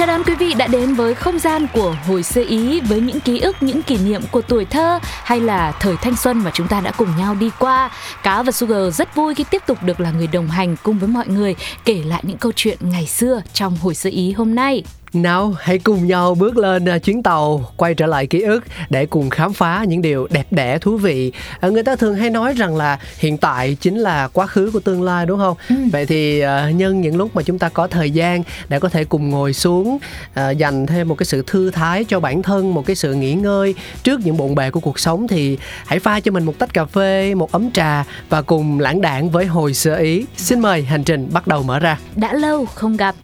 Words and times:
Chào 0.00 0.06
đón 0.06 0.22
quý 0.26 0.34
vị 0.34 0.54
đã 0.54 0.66
đến 0.66 0.94
với 0.94 1.14
không 1.14 1.38
gian 1.38 1.66
của 1.74 1.96
hồi 2.06 2.22
xưa 2.22 2.44
Ý 2.48 2.80
với 2.80 3.00
những 3.00 3.20
ký 3.20 3.40
ức, 3.40 3.56
những 3.60 3.82
kỷ 3.82 3.98
niệm 3.98 4.22
của 4.30 4.40
tuổi 4.40 4.64
thơ 4.64 4.98
hay 5.02 5.40
là 5.40 5.72
thời 5.80 5.96
thanh 5.96 6.16
xuân 6.16 6.38
mà 6.38 6.50
chúng 6.54 6.68
ta 6.68 6.80
đã 6.80 6.90
cùng 6.90 7.08
nhau 7.18 7.34
đi 7.34 7.50
qua. 7.58 7.90
Cá 8.22 8.42
và 8.42 8.52
Sugar 8.52 8.96
rất 8.96 9.14
vui 9.14 9.34
khi 9.34 9.44
tiếp 9.50 9.62
tục 9.66 9.78
được 9.82 10.00
là 10.00 10.10
người 10.10 10.26
đồng 10.26 10.48
hành 10.48 10.76
cùng 10.82 10.98
với 10.98 11.08
mọi 11.08 11.28
người 11.28 11.54
kể 11.84 12.02
lại 12.06 12.22
những 12.26 12.38
câu 12.38 12.52
chuyện 12.56 12.78
ngày 12.80 13.06
xưa 13.06 13.42
trong 13.52 13.76
hồi 13.76 13.94
xưa 13.94 14.10
Ý 14.10 14.32
hôm 14.32 14.54
nay. 14.54 14.82
Nào, 15.12 15.54
hãy 15.58 15.78
cùng 15.78 16.06
nhau 16.06 16.34
bước 16.34 16.56
lên 16.56 16.88
à, 16.88 16.98
chuyến 16.98 17.22
tàu, 17.22 17.72
quay 17.76 17.94
trở 17.94 18.06
lại 18.06 18.26
ký 18.26 18.40
ức 18.40 18.64
để 18.90 19.06
cùng 19.06 19.30
khám 19.30 19.52
phá 19.52 19.84
những 19.88 20.02
điều 20.02 20.26
đẹp 20.30 20.46
đẽ 20.50 20.78
thú 20.78 20.96
vị. 20.96 21.32
À, 21.60 21.68
người 21.68 21.82
ta 21.82 21.96
thường 21.96 22.14
hay 22.14 22.30
nói 22.30 22.52
rằng 22.52 22.76
là 22.76 22.98
hiện 23.18 23.36
tại 23.38 23.76
chính 23.80 23.98
là 23.98 24.28
quá 24.28 24.46
khứ 24.46 24.70
của 24.72 24.80
tương 24.80 25.02
lai 25.02 25.26
đúng 25.26 25.38
không? 25.38 25.56
Ừ. 25.68 25.74
Vậy 25.92 26.06
thì 26.06 26.40
à, 26.40 26.70
nhân 26.70 27.00
những 27.00 27.16
lúc 27.16 27.36
mà 27.36 27.42
chúng 27.42 27.58
ta 27.58 27.68
có 27.68 27.86
thời 27.86 28.10
gian 28.10 28.42
để 28.68 28.80
có 28.80 28.88
thể 28.88 29.04
cùng 29.04 29.30
ngồi 29.30 29.52
xuống 29.52 29.98
dành 30.56 30.86
thêm 30.86 31.08
một 31.08 31.14
cái 31.18 31.26
sự 31.26 31.42
thư 31.46 31.70
thái 31.70 32.04
cho 32.04 32.20
bản 32.20 32.42
thân, 32.42 32.74
một 32.74 32.86
cái 32.86 32.96
sự 32.96 33.14
nghỉ 33.14 33.34
ngơi 33.34 33.74
trước 34.02 34.20
những 34.24 34.36
bộn 34.36 34.54
bề 34.54 34.70
của 34.70 34.80
cuộc 34.80 34.98
sống 34.98 35.28
thì 35.28 35.58
hãy 35.86 35.98
pha 35.98 36.20
cho 36.20 36.32
mình 36.32 36.44
một 36.44 36.58
tách 36.58 36.74
cà 36.74 36.84
phê, 36.84 37.34
một 37.34 37.52
ấm 37.52 37.70
trà 37.70 38.04
và 38.28 38.42
cùng 38.42 38.80
lãng 38.80 39.00
đảng 39.00 39.30
với 39.30 39.46
hồi 39.46 39.74
sơ 39.74 39.96
ý. 39.96 40.26
Xin 40.36 40.60
mời 40.60 40.82
hành 40.82 41.04
trình 41.04 41.28
bắt 41.32 41.46
đầu 41.46 41.62
mở 41.62 41.78
ra. 41.78 41.98
Đã 42.16 42.34
lâu 42.34 42.66
không 42.66 42.96
gặp. 42.96 43.14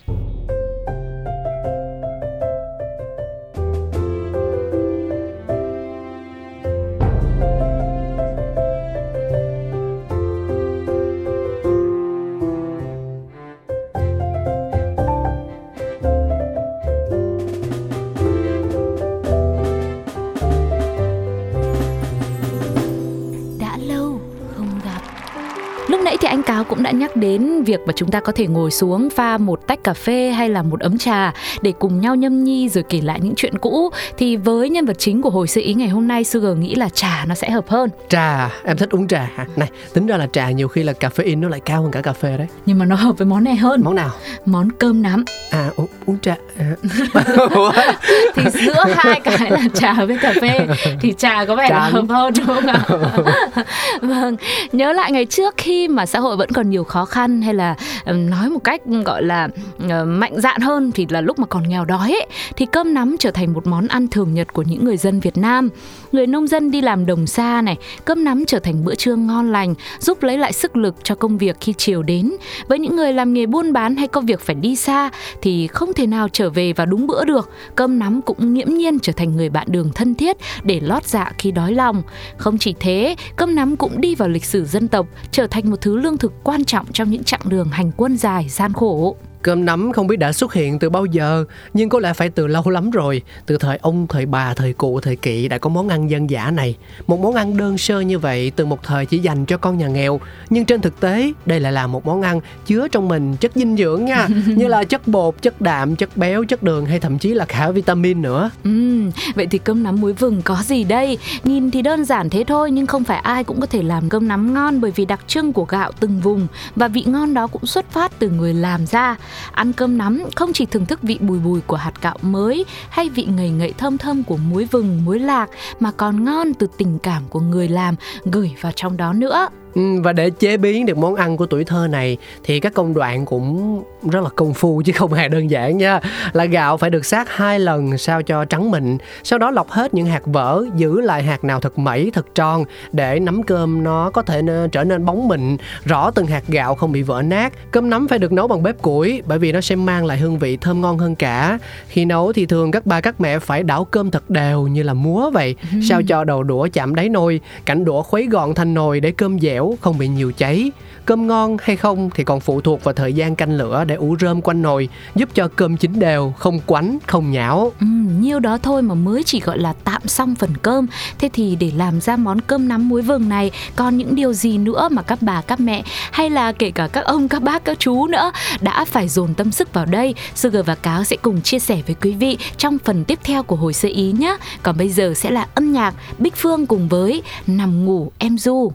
Nãy 25.91 26.17
thì 26.21 26.29
anh 26.29 26.43
Cáo 26.43 26.65
cũng 26.65 26.83
đã 26.83 26.91
nhắc 26.91 27.17
đến 27.17 27.63
việc 27.63 27.81
mà 27.87 27.93
chúng 27.97 28.11
ta 28.11 28.21
có 28.21 28.33
thể 28.33 28.47
ngồi 28.47 28.71
xuống 28.71 29.11
pha 29.11 29.39
một 29.39 29.67
tách 29.67 29.85
cà 29.85 29.95
phê 29.95 30.31
hay 30.31 30.49
là 30.49 30.63
một 30.63 30.81
ấm 30.81 30.99
trà 30.99 31.33
để 31.63 31.73
cùng 31.79 32.01
nhau 32.01 32.15
nhâm 32.15 32.45
nhi 32.45 32.69
rồi 32.69 32.85
kể 32.89 33.01
lại 33.01 33.21
những 33.23 33.35
chuyện 33.37 33.59
cũ 33.59 33.91
thì 34.19 34.37
với 34.37 34.71
nhân 34.71 34.87
vật 34.87 34.97
chính 34.99 35.23
của 35.23 35.31
hồi 35.31 35.49
sự 35.49 35.61
ý 35.61 35.75
ngày 35.75 35.89
hôm 35.89 36.09
nay 36.09 36.25
Sugar 36.25 36.57
nghĩ 36.59 36.75
là 36.75 36.89
trà 36.89 37.25
nó 37.29 37.35
sẽ 37.35 37.51
hợp 37.51 37.69
hơn. 37.69 37.91
Trà, 38.09 38.51
em 38.65 38.77
thích 38.77 38.91
uống 38.91 39.09
trà 39.09 39.31
hả? 39.37 39.47
Này, 39.57 39.69
tính 39.95 40.07
ra 40.07 40.17
là 40.17 40.27
trà 40.33 40.51
nhiều 40.51 40.69
khi 40.69 40.83
là 40.83 40.93
caffeine 41.01 41.41
nó 41.41 41.49
lại 41.49 41.61
cao 41.61 41.83
hơn 41.83 41.91
cả 41.91 42.01
cà 42.01 42.13
phê 42.13 42.37
đấy. 42.39 42.47
Nhưng 42.67 42.79
mà 42.79 42.85
nó 42.85 42.97
hợp 42.97 43.19
với 43.19 43.27
món 43.27 43.45
này 43.45 43.57
hơn. 43.57 43.81
Món 43.85 43.95
nào? 43.95 44.11
Món 44.45 44.73
cơm 44.73 45.03
nắm. 45.03 45.25
À 45.51 45.71
uống, 45.77 45.89
uống 46.07 46.19
trà. 46.19 46.37
À. 46.59 46.73
thì 48.35 48.43
giữa 48.53 48.85
hai 48.97 49.21
cái 49.21 49.51
là 49.51 49.63
trà 49.75 49.95
với 49.95 50.19
cà 50.21 50.33
phê 50.41 50.67
thì 51.01 51.15
trà 51.19 51.45
có 51.45 51.57
vẻ 51.57 51.69
Trắng. 51.69 51.79
là 51.79 51.89
hợp 51.89 52.05
hơn 52.09 52.35
đúng 52.39 52.47
không 52.47 52.67
ạ? 52.67 52.81
vâng, 54.01 54.37
nhớ 54.73 54.93
lại 54.93 55.13
ngày 55.13 55.27
trước 55.27 55.55
khi 55.57 55.76
mà 55.89 56.07
xã 56.07 56.21
hội 56.21 56.37
vẫn 56.37 56.51
còn 56.51 56.71
nhiều 56.71 56.85
khó 56.85 57.05
khăn 57.05 57.43
hay 57.43 57.55
là 57.55 57.77
nói 58.07 58.51
một 58.51 58.65
cách 58.65 58.83
gọi 59.05 59.23
là 59.23 59.49
ờ, 59.89 60.05
mạnh 60.05 60.41
dạn 60.41 60.61
hơn 60.61 60.93
thì 60.93 61.07
là 61.11 61.21
lúc 61.21 61.39
mà 61.39 61.47
còn 61.47 61.69
nghèo 61.69 61.85
đói 61.85 62.13
ấy, 62.13 62.27
thì 62.57 62.67
cơm 62.67 62.95
nắm 62.95 63.17
trở 63.19 63.31
thành 63.31 63.53
một 63.53 63.67
món 63.67 63.87
ăn 63.87 64.09
thường 64.09 64.35
nhật 64.35 64.53
của 64.53 64.63
những 64.63 64.85
người 64.85 64.97
dân 64.97 65.21
Việt 65.21 65.37
Nam. 65.37 65.69
Người 66.13 66.27
nông 66.27 66.47
dân 66.47 66.71
đi 66.71 66.81
làm 66.81 67.07
đồng 67.07 67.27
xa 67.27 67.63
này, 67.63 67.77
cơm 68.05 68.25
nắm 68.25 68.45
trở 68.47 68.59
thành 68.59 68.85
bữa 68.85 68.95
trưa 68.95 69.17
ngon 69.17 69.53
lành, 69.53 69.75
giúp 70.01 70.23
lấy 70.23 70.39
lại 70.39 70.53
sức 70.53 70.77
lực 70.77 70.95
cho 71.03 71.15
công 71.15 71.39
việc 71.39 71.57
khi 71.61 71.75
chiều 71.79 72.03
đến. 72.03 72.33
Với 72.69 72.79
những 72.79 72.97
người 72.97 73.13
làm 73.13 73.33
nghề 73.33 73.47
buôn 73.47 73.73
bán 73.73 73.97
hay 73.97 74.07
có 74.07 74.21
việc 74.21 74.41
phải 74.41 74.55
đi 74.55 74.77
xa 74.77 75.11
thì 75.43 75.67
không 75.67 75.93
thể 75.93 76.07
nào 76.07 76.29
trở 76.29 76.51
về 76.51 76.73
vào 76.73 76.87
đúng 76.87 77.07
bữa 77.07 77.25
được. 77.25 77.51
Cơm 77.75 77.99
nắm 77.99 78.23
cũng 78.23 78.55
nghiễm 78.55 78.69
nhiên 78.69 78.99
trở 78.99 79.13
thành 79.13 79.37
người 79.37 79.51
bạn 79.51 79.67
đường 79.71 79.91
thân 79.95 80.15
thiết 80.15 80.37
để 80.63 80.81
lót 80.81 81.05
dạ 81.05 81.33
khi 81.39 81.51
đói 81.51 81.73
lòng. 81.73 82.03
Không 82.37 82.59
chỉ 82.59 82.75
thế, 82.81 83.17
cơm 83.37 83.55
nắm 83.55 83.77
cũng 83.77 84.01
đi 84.01 84.15
vào 84.15 84.29
lịch 84.29 84.45
sử 84.45 84.65
dân 84.65 84.89
tộc, 84.89 85.07
trở 85.31 85.47
thành 85.47 85.66
một 85.71 85.81
thứ 85.81 85.97
lương 85.97 86.19
thực 86.19 86.33
quan 86.45 86.65
trọng 86.65 86.87
trong 86.93 87.11
những 87.11 87.25
chặng 87.25 87.41
đường 87.45 87.69
hành 87.69 87.93
quân 87.97 88.17
dài 88.17 88.49
gian 88.49 88.73
khổ. 88.73 89.17
Cơm 89.47 89.65
nắm 89.65 89.93
không 89.93 90.07
biết 90.07 90.17
đã 90.17 90.33
xuất 90.33 90.55
hiện 90.55 90.79
từ 90.79 90.91
bao 90.91 91.07
giờ, 91.07 91.45
nhưng 91.75 91.89
có 91.89 92.01
lẽ 92.01 92.13
phải 92.13 92.31
từ 92.31 92.47
lâu 92.47 92.63
lắm 92.67 92.91
rồi. 92.91 93.23
Từ 93.47 93.57
thời 93.57 93.79
ông, 93.83 94.07
thời 94.07 94.27
bà, 94.27 94.55
thời 94.55 94.73
cụ, 94.73 95.01
thời 95.01 95.17
kỵ 95.17 95.49
đã 95.49 95.59
có 95.59 95.71
món 95.71 95.89
ăn 95.89 96.11
dân 96.11 96.31
dã 96.31 96.51
này. 96.51 96.77
Một 97.07 97.21
món 97.21 97.35
ăn 97.35 97.57
đơn 97.57 97.79
sơ 97.79 98.01
như 98.01 98.19
vậy 98.19 98.53
từ 98.57 98.67
một 98.67 98.83
thời 98.83 99.07
chỉ 99.07 99.19
dành 99.19 99.47
cho 99.47 99.57
con 99.57 99.79
nhà 99.79 99.89
nghèo. 99.89 100.21
Nhưng 100.51 100.65
trên 100.65 100.81
thực 100.81 101.01
tế, 101.01 101.33
đây 101.47 101.61
lại 101.61 101.73
là 101.73 101.87
một 101.87 102.07
món 102.07 102.23
ăn 102.23 102.41
chứa 102.67 102.89
trong 102.89 103.09
mình 103.09 103.37
chất 103.37 103.53
dinh 103.55 103.77
dưỡng 103.77 104.05
nha. 104.05 104.29
như 104.47 104.67
là 104.67 104.85
chất 104.85 105.09
bột, 105.09 105.43
chất 105.43 105.61
đạm, 105.61 105.97
chất 105.97 106.17
béo, 106.17 106.45
chất 106.45 106.63
đường 106.63 106.87
hay 106.87 107.01
thậm 107.01 107.19
chí 107.19 107.35
là 107.35 107.45
cả 107.45 107.71
vitamin 107.71 108.23
nữa. 108.23 108.51
Ừ, 108.65 109.03
vậy 109.35 109.47
thì 109.51 109.59
cơm 109.59 109.83
nắm 109.83 110.01
muối 110.01 110.13
vừng 110.13 110.43
có 110.43 110.63
gì 110.65 110.85
đây? 110.85 111.19
Nhìn 111.45 111.71
thì 111.71 111.83
đơn 111.83 112.05
giản 112.05 112.31
thế 112.31 112.45
thôi 112.47 112.71
nhưng 112.71 112.87
không 112.87 113.05
phải 113.05 113.19
ai 113.19 113.45
cũng 113.45 113.61
có 113.61 113.67
thể 113.67 113.83
làm 113.83 114.09
cơm 114.09 114.29
nắm 114.29 114.55
ngon 114.55 114.81
bởi 114.81 114.91
vì 114.91 115.05
đặc 115.05 115.21
trưng 115.27 115.53
của 115.53 115.65
gạo 115.65 115.93
từng 116.01 116.21
vùng 116.21 116.47
và 116.77 116.89
vị 116.89 117.05
ngon 117.07 117.35
đó 117.35 117.47
cũng 117.47 117.67
xuất 117.67 117.91
phát 117.91 118.13
từ 118.19 118.31
người 118.31 118.55
làm 118.55 118.87
ra. 118.87 119.17
Ăn 119.53 119.73
cơm 119.73 119.99
nắm 119.99 120.23
không 120.35 120.53
chỉ 120.53 120.67
thưởng 120.67 120.87
thức 120.87 121.03
vị 121.03 121.19
bùi 121.21 121.39
bùi 121.39 121.61
của 121.61 121.77
hạt 121.77 121.93
gạo 122.03 122.19
mới 122.23 122.65
hay 122.89 123.09
vị 123.09 123.25
ngậy 123.25 123.51
ngậy 123.51 123.73
thơm 123.79 123.99
thơm 123.99 124.23
của 124.23 124.37
muối 124.37 124.65
vừng, 124.65 125.05
muối 125.05 125.19
lạc 125.19 125.51
mà 125.81 125.91
còn 125.91 126.25
ngon 126.25 126.55
từ 126.55 126.67
tình 126.79 126.99
cảm 126.99 127.23
của 127.29 127.41
người 127.41 127.69
làm 127.69 127.95
gửi 128.25 128.55
vào 128.61 128.73
trong 128.77 128.97
đó 128.97 129.13
nữa. 129.13 129.49
Ừ, 129.77 130.01
và 130.03 130.13
để 130.13 130.31
chế 130.31 130.57
biến 130.57 130.87
được 130.87 130.99
món 130.99 131.15
ăn 131.15 131.37
của 131.37 131.47
tuổi 131.47 131.65
thơ 131.65 131.89
này 131.91 132.17
thì 132.45 132.61
các 132.61 132.75
công 132.75 132.95
đoạn 132.95 133.27
cũng 133.27 133.83
rất 134.11 134.21
là 134.21 134.31
công 134.37 134.55
phu 134.55 134.83
chứ 134.85 134.93
không 134.93 135.13
hề 135.13 135.29
đơn 135.29 135.51
giản 135.51 135.79
nha. 135.79 136.01
Là 136.33 136.45
gạo 136.45 136.77
phải 136.77 136.91
được 136.91 137.05
sát 137.05 137.31
hai 137.31 137.59
lần 137.61 137.99
sao 137.99 138.23
cho 138.23 138.45
trắng 138.45 138.71
mịn 138.71 138.99
sau 139.25 139.39
đó 139.39 139.51
lọc 139.51 139.71
hết 139.71 139.95
những 139.95 140.07
hạt 140.07 140.27
vỡ 140.27 140.65
giữ 140.77 141.01
lại 141.01 141.23
hạt 141.23 141.45
nào 141.45 141.61
thật 141.61 141.79
mẩy 141.79 142.11
thật 142.15 142.27
tròn 142.35 142.65
để 142.93 143.21
nắm 143.21 143.43
cơm 143.43 143.85
nó 143.85 144.11
có 144.11 144.23
thể 144.23 144.43
trở 144.73 144.85
nên 144.85 145.05
bóng 145.05 145.29
mịn. 145.29 145.57
Rõ 145.85 146.11
từng 146.11 146.27
hạt 146.27 146.43
gạo 146.49 146.75
không 146.75 146.93
bị 146.93 147.03
vỡ 147.03 147.23
nát 147.23 147.53
cơm 147.71 147.91
nắm 147.91 148.09
phải 148.09 148.19
được 148.19 148.33
nấu 148.33 148.49
bằng 148.49 148.63
bếp 148.63 148.83
củi 148.83 149.23
bởi 149.27 149.39
vì 149.39 149.53
nó 149.53 149.61
sẽ 149.61 149.77
mang 149.77 150.07
lại 150.07 150.19
hương 150.19 150.39
vị 150.39 150.57
thơm 150.57 150.81
ngon 150.81 150.99
hơn 150.99 151.15
cả. 151.15 151.59
Khi 151.89 152.05
nấu 152.05 152.33
thì 152.33 152.47
thường 152.47 152.71
các 152.71 152.87
ba 152.87 153.01
các 153.01 153.21
mẹ 153.21 153.39
phải 153.39 153.63
đảo 153.63 153.85
cơm 153.85 154.11
thật 154.11 154.31
đều 154.31 154.67
như 154.67 154.83
là 154.83 154.95
múa 154.95 155.31
vậy 155.31 155.55
sao 155.89 156.03
cho 156.09 156.25
đầu 156.25 156.43
đũa 156.43 156.69
chạm 156.73 156.95
đáy 156.95 157.09
nồi 157.09 157.41
cảnh 157.67 157.85
đũa 157.85 158.03
khuấy 158.03 158.27
gọn 158.27 158.55
thành 158.55 158.75
nồi 158.75 159.01
để 159.01 159.11
cơm 159.11 159.39
dẻo 159.39 159.66
không 159.81 159.99
bị 159.99 160.09
nhiều 160.09 160.33
cháy. 160.37 160.71
Cơm 161.05 161.27
ngon 161.27 161.57
hay 161.63 161.77
không 161.77 162.11
thì 162.15 162.25
còn 162.25 162.41
phụ 162.41 162.61
thuộc 162.61 162.85
vào 162.85 162.95
thời 162.95 163.13
gian 163.13 163.37
canh 163.37 163.57
lửa 163.57 163.85
để 163.87 163.95
ủ 163.95 164.17
rơm 164.21 164.43
quanh 164.43 164.63
nồi, 164.63 164.89
giúp 165.15 165.29
cho 165.35 165.49
cơm 165.57 165.77
chín 165.77 165.99
đều, 165.99 166.35
không 166.39 166.61
quánh, 166.67 166.99
không 167.07 167.31
nhão. 167.31 167.73
Ừ, 167.81 167.87
nhiêu 168.21 168.41
đó 168.41 168.59
thôi 168.59 168.83
mà 168.83 168.95
mới 168.95 169.23
chỉ 169.25 169.41
gọi 169.41 169.59
là 169.59 169.75
tạm 169.85 170.03
xong 170.09 170.35
phần 170.35 170.51
cơm. 170.63 170.87
Thế 171.19 171.31
thì 171.33 171.57
để 171.57 171.73
làm 171.77 172.01
ra 172.01 172.17
món 172.17 172.41
cơm 172.41 172.69
nắm 172.69 172.89
muối 172.89 173.03
vừng 173.03 173.29
này, 173.29 173.51
còn 173.77 173.97
những 173.97 174.15
điều 174.15 174.33
gì 174.33 174.59
nữa 174.59 174.89
mà 174.91 175.03
các 175.03 175.19
bà, 175.23 175.41
các 175.41 175.61
mẹ 175.61 175.83
hay 176.11 176.31
là 176.31 176.53
kể 176.53 176.71
cả 176.71 176.89
các 176.89 177.05
ông, 177.05 177.29
các 177.29 177.43
bác, 177.43 177.65
các 177.65 177.79
chú 177.79 178.07
nữa 178.07 178.33
đã 178.61 178.85
phải 178.85 179.09
dồn 179.09 179.35
tâm 179.35 179.53
sức 179.53 179.73
vào 179.73 179.87
đây. 179.87 180.15
Sugar 180.35 180.67
và 180.67 180.75
Cáo 180.75 181.05
sẽ 181.05 181.17
cùng 181.17 181.43
chia 181.43 181.59
sẻ 181.59 181.83
với 181.87 181.97
quý 182.03 182.13
vị 182.13 182.39
trong 182.59 182.79
phần 182.79 183.05
tiếp 183.05 183.19
theo 183.25 183.43
của 183.43 183.57
hồi 183.57 183.73
sơ 183.73 183.89
ý 183.89 184.13
nhé. 184.13 184.37
Còn 184.63 184.77
bây 184.79 184.89
giờ 184.89 185.15
sẽ 185.17 185.31
là 185.31 185.47
âm 185.55 185.73
nhạc 185.73 185.95
Bích 186.19 186.37
Phương 186.37 186.67
cùng 186.67 186.89
với 186.89 187.23
Nằm 187.47 187.85
ngủ 187.85 188.13
em 188.19 188.39
du. 188.39 188.73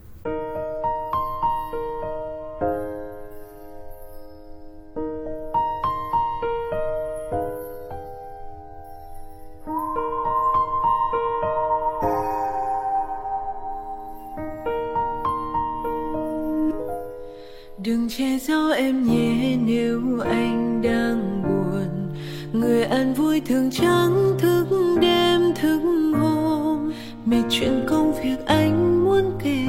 Mệt 27.31 27.43
chuyện 27.49 27.83
công 27.87 28.13
việc 28.13 28.45
anh 28.45 29.05
muốn 29.05 29.31
kể 29.43 29.65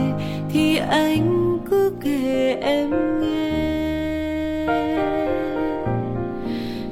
thì 0.52 0.76
anh 0.76 1.58
cứ 1.70 1.92
kể 2.00 2.58
em 2.62 2.90
nghe. 3.20 4.66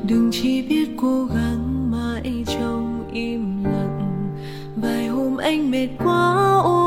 Đừng 0.03 0.31
chỉ 0.33 0.63
biết 0.63 0.89
cố 0.97 1.25
gắng 1.25 1.91
mãi 1.91 2.45
trong 2.47 3.09
im 3.13 3.65
lặng. 3.65 4.33
Vài 4.77 5.07
hôm 5.07 5.37
anh 5.37 5.71
mệt 5.71 5.89
quá, 5.99 6.61
ôi 6.65 6.80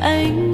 爱 0.00 0.49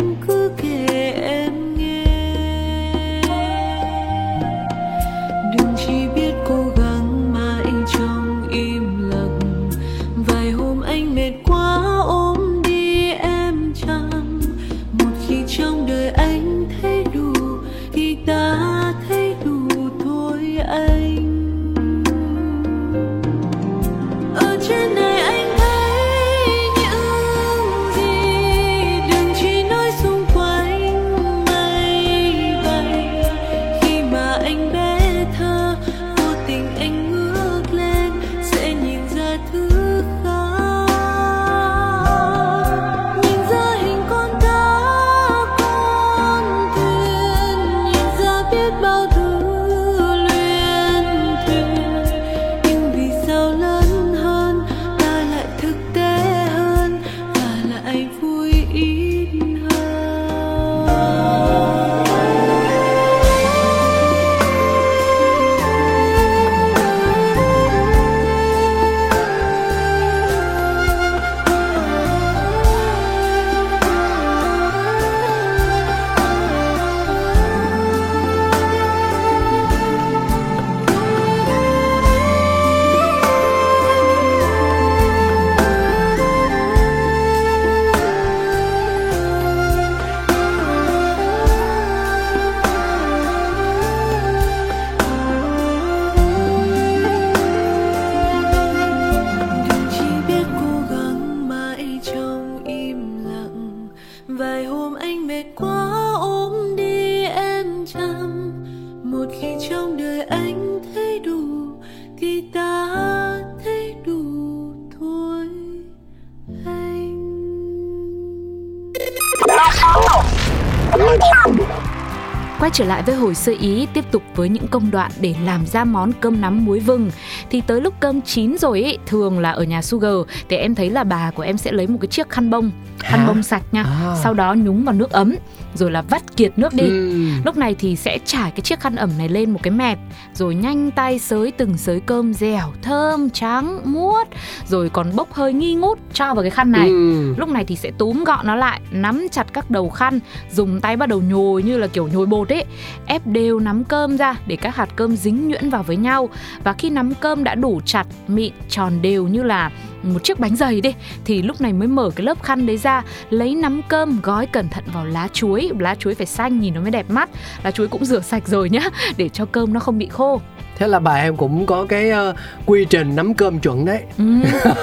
trở 122.76 122.84
lại 122.84 123.02
với 123.02 123.14
hồi 123.14 123.34
sơ 123.34 123.54
ý 123.60 123.86
tiếp 123.94 124.04
tục 124.10 124.22
với 124.34 124.48
những 124.48 124.68
công 124.68 124.90
đoạn 124.90 125.10
để 125.20 125.34
làm 125.44 125.66
ra 125.66 125.84
món 125.84 126.12
cơm 126.20 126.40
nắm 126.40 126.64
muối 126.64 126.80
vừng. 126.80 127.10
Thì 127.50 127.60
tới 127.60 127.80
lúc 127.80 127.94
cơm 128.00 128.20
chín 128.22 128.58
rồi 128.58 128.82
ý, 128.82 128.98
thường 129.06 129.38
là 129.38 129.50
ở 129.50 129.62
nhà 129.62 129.82
Sugar. 129.82 130.14
Thì 130.48 130.56
em 130.56 130.74
thấy 130.74 130.90
là 130.90 131.04
bà 131.04 131.30
của 131.30 131.42
em 131.42 131.58
sẽ 131.58 131.72
lấy 131.72 131.86
một 131.86 131.98
cái 132.00 132.08
chiếc 132.08 132.28
khăn 132.28 132.50
bông 132.50 132.70
khăn 133.06 133.26
bông 133.26 133.42
sạch 133.42 133.62
nha 133.72 133.82
À. 133.82 134.16
sau 134.22 134.34
đó 134.34 134.54
nhúng 134.54 134.84
vào 134.84 134.94
nước 134.94 135.10
ấm 135.10 135.34
rồi 135.74 135.90
là 135.90 136.02
vắt 136.02 136.36
kiệt 136.36 136.58
nước 136.58 136.74
đi 136.74 136.84
Ừ. 136.86 137.16
Lúc 137.44 137.56
này 137.56 137.74
thì 137.78 137.96
sẽ 137.96 138.18
trải 138.24 138.50
cái 138.50 138.60
chiếc 138.60 138.80
khăn 138.80 138.96
ẩm 138.96 139.10
này 139.18 139.28
lên 139.28 139.50
một 139.50 139.60
cái 139.62 139.70
mẹt 139.70 139.98
Rồi 140.34 140.54
nhanh 140.54 140.90
tay 140.90 141.18
xới 141.18 141.50
từng 141.50 141.76
xới 141.78 142.00
cơm 142.00 142.34
dẻo, 142.34 142.72
thơm, 142.82 143.30
trắng, 143.30 143.80
muốt 143.84 144.28
Rồi 144.68 144.90
còn 144.90 145.16
bốc 145.16 145.32
hơi 145.32 145.52
nghi 145.52 145.74
ngút 145.74 145.98
cho 146.12 146.34
vào 146.34 146.42
cái 146.42 146.50
khăn 146.50 146.72
này 146.72 146.88
Ừ. 146.88 147.34
Lúc 147.38 147.48
này 147.48 147.64
thì 147.64 147.76
sẽ 147.76 147.90
túm 147.98 148.24
gọn 148.24 148.46
nó 148.46 148.54
lại, 148.54 148.80
nắm 148.90 149.26
chặt 149.32 149.46
các 149.52 149.70
đầu 149.70 149.88
khăn 149.90 150.20
Dùng 150.52 150.80
tay 150.80 150.96
bắt 150.96 151.06
đầu 151.08 151.20
nhồi 151.28 151.62
như 151.62 151.78
là 151.78 151.86
kiểu 151.86 152.08
nhồi 152.08 152.26
bột 152.26 152.48
ấy 152.52 152.64
Ép 153.06 153.26
đều 153.26 153.60
nắm 153.60 153.84
cơm 153.84 154.16
ra 154.16 154.34
để 154.46 154.56
các 154.56 154.76
hạt 154.76 154.88
cơm 154.96 155.16
dính 155.16 155.48
nhuyễn 155.48 155.70
vào 155.70 155.82
với 155.82 155.96
nhau 155.96 156.28
Và 156.64 156.72
khi 156.72 156.90
nắm 156.90 157.12
cơm 157.20 157.44
đã 157.44 157.54
đủ 157.54 157.80
chặt, 157.84 158.06
mịn, 158.28 158.52
tròn 158.68 159.02
đều 159.02 159.26
như 159.28 159.42
là 159.42 159.70
một 160.12 160.24
chiếc 160.24 160.40
bánh 160.40 160.56
dày 160.56 160.80
đi. 160.80 160.94
Thì 161.24 161.42
lúc 161.42 161.60
này 161.60 161.72
mới 161.72 161.88
mở 161.88 162.10
cái 162.16 162.26
lớp 162.26 162.42
khăn 162.42 162.66
đấy 162.66 162.76
ra, 162.76 163.02
Lấy 163.30 163.54
nắm 163.54 163.80
cơm, 163.88 164.20
gói 164.22 164.46
cẩn 164.46 164.68
thận 164.68 164.84
vào 164.92 165.06
lá 165.06 165.28
chuối. 165.32 165.70
Lá 165.78 165.94
chuối 165.94 166.14
phải 166.14 166.26
xanh, 166.26 166.60
nhìn 166.60 166.74
nó 166.74 166.80
mới 166.80 166.90
đẹp 166.90 167.10
mắt. 167.10 167.30
Lá 167.62 167.70
chuối 167.70 167.88
cũng 167.88 168.04
rửa 168.04 168.20
sạch 168.20 168.48
rồi 168.48 168.70
nhá, 168.70 168.80
Để 169.16 169.28
cho 169.28 169.44
cơm 169.44 169.72
nó 169.72 169.80
không 169.80 169.98
bị 169.98 170.08
khô 170.08 170.40
thế 170.76 170.88
là 170.88 170.98
bà 170.98 171.14
em 171.14 171.36
cũng 171.36 171.66
có 171.66 171.86
cái 171.88 172.10
ờ, 172.10 172.34
quy 172.66 172.84
trình 172.84 173.16
nắm 173.16 173.34
cơm 173.34 173.58
chuẩn 173.58 173.84
đấy 173.84 174.00
Ừ. 174.18 174.24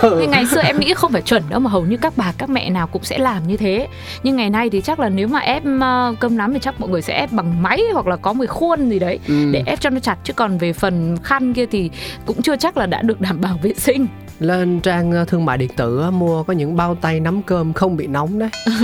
Thế 0.19 0.27
ngày 0.27 0.45
xưa 0.45 0.61
em 0.61 0.79
nghĩ 0.79 0.93
không 0.93 1.11
phải 1.11 1.21
chuẩn 1.21 1.43
đâu 1.49 1.59
mà 1.59 1.69
hầu 1.69 1.81
như 1.85 1.97
các 1.97 2.13
bà 2.17 2.31
các 2.37 2.49
mẹ 2.49 2.69
nào 2.69 2.87
cũng 2.87 3.03
sẽ 3.03 3.17
làm 3.17 3.47
như 3.47 3.57
thế. 3.57 3.87
Nhưng 4.23 4.35
ngày 4.35 4.49
nay 4.49 4.69
thì 4.69 4.81
chắc 4.81 4.99
là 4.99 5.09
nếu 5.09 5.27
mà 5.27 5.39
ép 5.39 5.63
ờ, 5.81 6.15
cơm 6.19 6.37
nắm 6.37 6.53
thì 6.53 6.59
chắc 6.61 6.81
mọi 6.81 6.89
người 6.89 7.01
sẽ 7.01 7.13
ép 7.13 7.31
bằng 7.31 7.63
máy 7.63 7.81
hoặc 7.93 8.07
là 8.07 8.15
có 8.15 8.33
một 8.33 8.45
khuôn 8.49 8.89
gì 8.89 8.99
đấy 8.99 9.19
Ừ. 9.27 9.51
để 9.51 9.63
ép 9.65 9.79
cho 9.81 9.89
nó 9.89 9.99
chặt 9.99 10.17
chứ 10.23 10.33
còn 10.33 10.57
về 10.57 10.73
phần 10.73 11.17
khăn 11.23 11.53
kia 11.53 11.65
thì 11.65 11.89
cũng 12.25 12.41
chưa 12.41 12.55
chắc 12.55 12.77
là 12.77 12.85
đã 12.85 13.01
được 13.01 13.21
đảm 13.21 13.41
bảo 13.41 13.59
vệ 13.63 13.73
sinh. 13.77 14.07
lên 14.39 14.79
trang 14.79 15.11
ờ, 15.11 15.25
thương 15.25 15.45
mại 15.45 15.57
điện 15.57 15.69
tử 15.75 16.11
mua 16.11 16.43
có 16.43 16.53
những 16.53 16.75
bao 16.75 16.95
tay 16.95 17.19
nắm 17.19 17.41
cơm 17.41 17.73
không 17.73 17.97
bị 17.97 18.07
nóng 18.07 18.39
đấy 18.39 18.49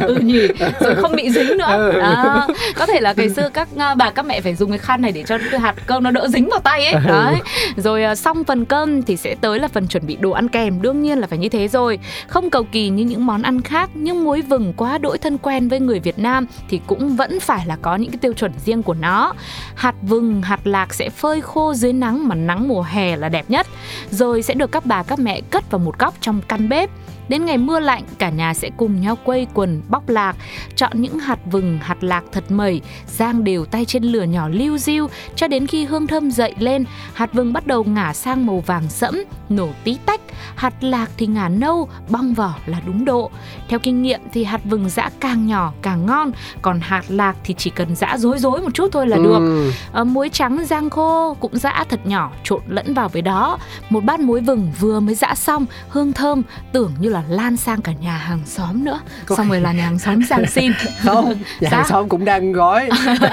ừ 0.00 0.14
nhỉ, 0.22 0.48
rồi 0.80 0.94
không 0.94 1.16
bị 1.16 1.30
dính 1.30 1.58
nữa. 1.58 1.92
Đó. 2.00 2.46
Có 2.76 2.86
thể 2.86 3.00
là 3.00 3.14
ngày 3.16 3.30
xưa 3.30 3.48
các 3.54 3.68
bà 3.96 4.10
các 4.10 4.26
mẹ 4.26 4.40
phải 4.40 4.54
dùng 4.54 4.70
cái 4.70 4.78
khăn 4.84 5.02
này 5.02 5.12
để 5.12 5.22
cho 5.22 5.38
cái 5.50 5.60
hạt 5.60 5.74
cơm 5.86 6.02
nó 6.02 6.10
đỡ 6.10 6.28
dính 6.28 6.48
vào 6.50 6.60
tay 6.60 6.86
ấy. 6.86 7.02
Đấy. 7.06 7.34
Rồi 7.76 8.02
uh, 8.12 8.18
xong 8.18 8.44
phần 8.44 8.64
cơm 8.64 9.02
thì 9.02 9.16
sẽ 9.16 9.34
tới 9.40 9.58
là 9.58 9.68
phần 9.68 9.88
chuẩn 9.88 10.06
bị 10.06 10.16
đồ 10.16 10.30
ăn 10.30 10.48
kèm. 10.48 10.82
Đương 10.82 11.02
nhiên 11.02 11.18
là 11.18 11.26
phải 11.26 11.38
như 11.38 11.48
thế 11.48 11.68
rồi. 11.68 11.98
Không 12.26 12.50
cầu 12.50 12.64
kỳ 12.72 12.88
như 12.88 13.04
những 13.04 13.26
món 13.26 13.42
ăn 13.42 13.60
khác 13.60 13.90
nhưng 13.94 14.24
muối 14.24 14.42
vừng 14.42 14.72
quá 14.76 14.98
đỗi 14.98 15.18
thân 15.18 15.38
quen 15.38 15.68
với 15.68 15.80
người 15.80 16.00
Việt 16.00 16.18
Nam 16.18 16.46
thì 16.68 16.80
cũng 16.86 17.16
vẫn 17.16 17.40
phải 17.40 17.66
là 17.66 17.76
có 17.82 17.96
những 17.96 18.10
cái 18.10 18.18
tiêu 18.18 18.32
chuẩn 18.32 18.52
riêng 18.64 18.82
của 18.82 18.94
nó. 18.94 19.32
Hạt 19.74 19.94
vừng 20.02 20.42
hạt 20.42 20.60
lạc 20.64 20.94
sẽ 20.94 21.10
phơi 21.10 21.40
khô 21.40 21.74
dưới 21.74 21.92
nắng 21.92 22.28
mà 22.28 22.34
nắng 22.34 22.68
mùa 22.68 22.82
hè 22.82 23.16
là 23.16 23.28
đẹp 23.28 23.44
nhất. 23.48 23.66
Rồi 24.10 24.42
sẽ 24.42 24.54
được 24.54 24.72
các 24.72 24.86
bà 24.86 25.02
các 25.02 25.18
mẹ 25.18 25.40
cất 25.50 25.70
vào 25.70 25.78
một 25.78 25.98
góc 25.98 26.14
trong 26.20 26.40
căn 26.48 26.68
bếp 26.68 26.90
Đến 27.28 27.44
ngày 27.44 27.58
mưa 27.58 27.80
lạnh, 27.80 28.02
cả 28.18 28.30
nhà 28.30 28.54
sẽ 28.54 28.70
cùng 28.76 29.00
nhau 29.00 29.16
quây 29.24 29.46
quần 29.54 29.82
bóc 29.88 30.08
lạc, 30.08 30.36
chọn 30.76 31.02
những 31.02 31.18
hạt 31.18 31.38
vừng, 31.50 31.78
hạt 31.82 32.04
lạc 32.04 32.24
thật 32.32 32.44
mẩy, 32.48 32.80
rang 33.06 33.44
đều 33.44 33.64
tay 33.64 33.84
trên 33.84 34.02
lửa 34.02 34.22
nhỏ 34.22 34.48
liu 34.48 34.78
riu 34.78 35.08
cho 35.36 35.48
đến 35.48 35.66
khi 35.66 35.84
hương 35.84 36.06
thơm 36.06 36.30
dậy 36.30 36.54
lên, 36.58 36.84
hạt 37.12 37.32
vừng 37.32 37.52
bắt 37.52 37.66
đầu 37.66 37.84
ngả 37.84 38.12
sang 38.12 38.46
màu 38.46 38.60
vàng 38.66 38.88
sẫm, 38.88 39.24
nổ 39.48 39.68
tí 39.84 39.98
tách, 40.06 40.20
hạt 40.54 40.74
lạc 40.80 41.10
thì 41.16 41.26
ngả 41.26 41.48
nâu, 41.48 41.88
bong 42.08 42.34
vỏ 42.34 42.54
là 42.66 42.80
đúng 42.86 43.04
độ. 43.04 43.30
Theo 43.68 43.78
kinh 43.78 44.02
nghiệm 44.02 44.20
thì 44.32 44.44
hạt 44.44 44.60
vừng 44.64 44.88
giã 44.88 45.10
càng 45.20 45.46
nhỏ 45.46 45.72
càng 45.82 46.06
ngon, 46.06 46.32
còn 46.62 46.80
hạt 46.80 47.02
lạc 47.08 47.36
thì 47.44 47.54
chỉ 47.58 47.70
cần 47.70 47.96
giã 47.96 48.16
rối 48.18 48.38
rối 48.38 48.60
một 48.60 48.74
chút 48.74 48.88
thôi 48.92 49.06
là 49.06 49.16
được. 49.16 49.38
Ừ. 49.38 49.70
À, 49.92 50.04
muối 50.04 50.28
trắng 50.28 50.64
rang 50.66 50.90
khô 50.90 51.36
cũng 51.40 51.56
giã 51.56 51.84
thật 51.88 52.06
nhỏ 52.06 52.30
trộn 52.44 52.60
lẫn 52.68 52.94
vào 52.94 53.08
với 53.08 53.22
đó. 53.22 53.58
Một 53.90 54.04
bát 54.04 54.20
muối 54.20 54.40
vừng 54.40 54.72
vừa 54.80 55.00
mới 55.00 55.14
giã 55.14 55.34
xong, 55.34 55.66
hương 55.88 56.12
thơm 56.12 56.42
tưởng 56.72 56.92
như 57.00 57.13
là 57.14 57.22
lan 57.28 57.56
sang 57.56 57.82
cả 57.82 57.92
nhà 57.92 58.16
hàng 58.16 58.40
xóm 58.46 58.84
nữa. 58.84 59.00
Có 59.26 59.36
xong 59.36 59.48
rồi 59.48 59.60
là 59.60 59.72
nhà 59.72 59.84
hàng 59.84 59.98
xóm 59.98 60.20
sang 60.28 60.46
xin. 60.46 60.72
Không 61.02 61.34
nhà 61.60 61.68
hàng 61.70 61.86
xóm 61.88 62.08
cũng 62.08 62.24
đang 62.24 62.52
gói 62.52 62.88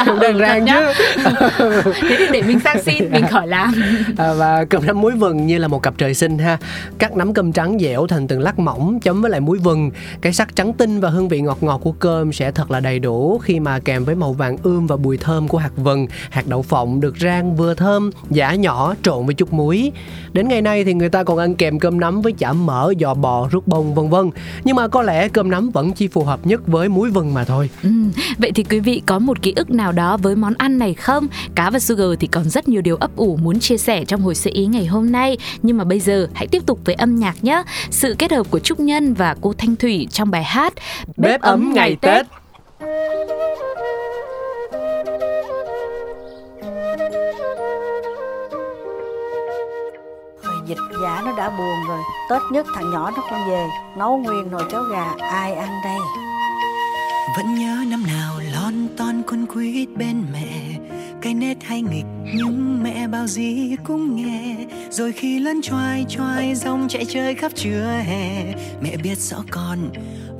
cũng 0.06 0.20
đang 0.20 0.38
rang 0.38 0.66
chứ. 0.68 0.94
Thế 2.02 2.16
thì 2.20 2.26
để 2.32 2.42
mình 2.42 2.60
sang 2.60 2.84
xin 2.84 3.12
mình 3.12 3.28
khỏi 3.28 3.48
làm. 3.48 3.74
À, 4.18 4.34
và 4.34 4.66
cơm 4.66 4.86
nắm 4.86 5.02
muối 5.02 5.12
vừng 5.12 5.48
như 5.48 5.58
là 5.58 5.68
một 5.68 5.84
cặp 5.84 5.94
trời 5.98 6.14
sinh 6.14 6.38
ha. 6.38 6.58
Cắt 6.98 7.16
nắm 7.16 7.34
cơm 7.34 7.52
trắng 7.52 7.78
dẻo 7.80 8.08
thành 8.08 8.28
từng 8.28 8.42
lát 8.42 8.60
mỏng 8.60 9.00
chấm 9.00 9.22
với 9.22 9.32
lại 9.32 9.40
muối 9.40 9.58
vừng. 9.58 9.92
Cái 10.22 10.34
sắc 10.34 10.56
trắng 10.56 10.74
tinh 10.74 11.00
và 11.00 11.10
hương 11.10 11.30
vị 11.30 11.42
ngọt 11.42 11.58
ngọt 11.62 11.78
của 11.78 11.92
cơm 11.92 12.34
sẽ 12.34 12.52
thật 12.52 12.72
là 12.72 12.80
đầy 12.80 13.00
đủ 13.00 13.38
khi 13.38 13.60
mà 13.60 13.80
kèm 13.80 14.06
với 14.06 14.16
màu 14.16 14.34
vàng 14.34 14.58
ươm 14.64 14.88
và 14.88 14.96
mùi 14.96 15.18
thơm 15.18 15.48
của 15.48 15.58
hạt 15.58 15.72
vừng. 15.76 16.08
Hạt 16.30 16.48
đậu 16.48 16.62
phộng 16.62 17.00
được 17.00 17.18
rang 17.18 17.56
vừa 17.56 17.74
thơm 17.74 18.12
giả 18.30 18.56
nhỏ 18.56 18.94
trộn 19.04 19.26
với 19.26 19.36
chút 19.36 19.54
muối. 19.54 19.92
Đến 20.34 20.48
ngày 20.48 20.62
nay 20.62 20.84
thì 20.84 20.94
người 20.94 21.10
ta 21.10 21.24
còn 21.24 21.38
ăn 21.38 21.56
kèm 21.56 21.80
cơm 21.80 22.00
nắm 22.00 22.22
với 22.22 22.34
chả 22.34 22.54
mỡ 22.54 22.94
giò 23.00 23.14
bò 23.14 23.48
rút 23.52 23.68
bông 23.72 23.96
vân 23.96 24.10
vân. 24.10 24.30
Nhưng 24.64 24.76
mà 24.76 24.88
có 24.88 25.02
lẽ 25.02 25.28
cơm 25.28 25.52
nắm 25.52 25.70
vẫn 25.70 25.92
chỉ 25.94 26.08
phù 26.08 26.24
hợp 26.24 26.48
nhất 26.48 26.62
với 26.68 26.90
muối 26.90 27.10
vừng 27.10 27.34
mà 27.34 27.44
thôi. 27.44 27.70
Ừ, 27.84 27.90
vậy 28.38 28.52
thì 28.56 28.64
quý 28.64 28.80
vị 28.80 29.02
có 29.06 29.20
một 29.20 29.42
ký 29.42 29.54
ức 29.56 29.72
nào 29.72 29.92
đó 29.92 30.18
với 30.18 30.36
món 30.36 30.54
ăn 30.58 30.78
này 30.80 30.94
không? 30.94 31.28
Cá 31.56 31.70
và 31.70 31.80
sugar 31.80 32.08
thì 32.20 32.28
còn 32.28 32.50
rất 32.50 32.68
nhiều 32.68 32.82
điều 32.82 32.96
ấp 32.96 33.16
ủ 33.16 33.38
muốn 33.42 33.60
chia 33.60 33.78
sẻ 33.78 34.06
trong 34.06 34.22
hồi 34.22 34.36
sự 34.36 34.50
ý 34.54 34.66
ngày 34.66 34.86
hôm 34.86 35.12
nay. 35.12 35.38
Nhưng 35.62 35.78
mà 35.78 35.84
bây 35.84 36.00
giờ 36.00 36.28
hãy 36.34 36.48
tiếp 36.48 36.66
tục 36.66 36.80
với 36.86 36.96
âm 36.96 37.16
nhạc 37.16 37.44
nhé. 37.44 37.64
Sự 37.90 38.16
kết 38.18 38.32
hợp 38.32 38.52
của 38.52 38.60
trúc 38.60 38.80
nhân 38.80 39.14
và 39.14 39.36
cô 39.42 39.54
thanh 39.58 39.76
thủy 39.76 40.08
trong 40.12 40.32
bài 40.32 40.44
hát 40.44 40.74
bếp, 41.08 41.32
bếp 41.32 41.42
ấm 41.42 41.74
ngày 41.74 41.98
tết, 42.02 42.26
tết. 42.80 43.21
Dịch 50.72 50.98
giả 51.02 51.22
nó 51.26 51.32
đã 51.38 51.50
buồn 51.50 51.88
rồi. 51.88 52.00
Tết 52.30 52.42
nhất 52.52 52.66
thằng 52.76 52.92
nhỏ 52.92 53.12
nó 53.12 53.24
con 53.32 53.50
về 53.50 53.68
nấu 53.98 54.18
nguyên 54.18 54.52
nồi 54.52 54.64
cháo 54.72 54.84
gà 54.84 55.06
ai 55.20 55.54
ăn 55.54 55.70
đây? 55.84 56.00
Vẫn 57.38 57.56
nhớ 57.56 57.84
năm 57.88 58.04
nào 58.08 58.34
lon 58.54 58.88
ton 58.98 59.24
con 59.28 59.46
quýt 59.46 59.90
bên 59.96 60.26
mẹ 60.34 60.80
cái 61.22 61.34
nết 61.34 61.64
hay 61.64 61.82
nghịch 61.82 62.06
nhưng 62.36 62.84
mẹ 62.84 63.08
bao 63.08 63.28
gì 63.28 63.76
cũng 63.84 64.16
nghe. 64.16 64.56
Rồi 64.90 65.12
khi 65.12 65.40
lớn 65.40 65.62
choai 65.64 66.06
choai 66.10 66.56
rong 66.56 66.88
chạy 66.90 67.06
chơi 67.06 67.36
khắp 67.36 67.52
trưa 67.56 68.02
hè 68.06 68.54
mẹ 68.82 68.98
biết 69.04 69.18
rõ 69.18 69.38
con 69.52 69.80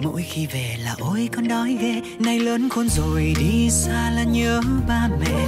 mỗi 0.04 0.22
khi 0.22 0.46
về 0.46 0.78
là 0.84 0.96
ôi 1.00 1.30
con 1.36 1.48
đói 1.48 1.78
ghê. 1.82 2.02
Nay 2.20 2.40
lớn 2.40 2.70
khôn 2.70 2.90
rồi 2.90 3.34
đi 3.40 3.70
xa 3.70 4.12
là 4.16 4.24
nhớ 4.24 4.62
ba 4.88 5.10
mẹ 5.20 5.46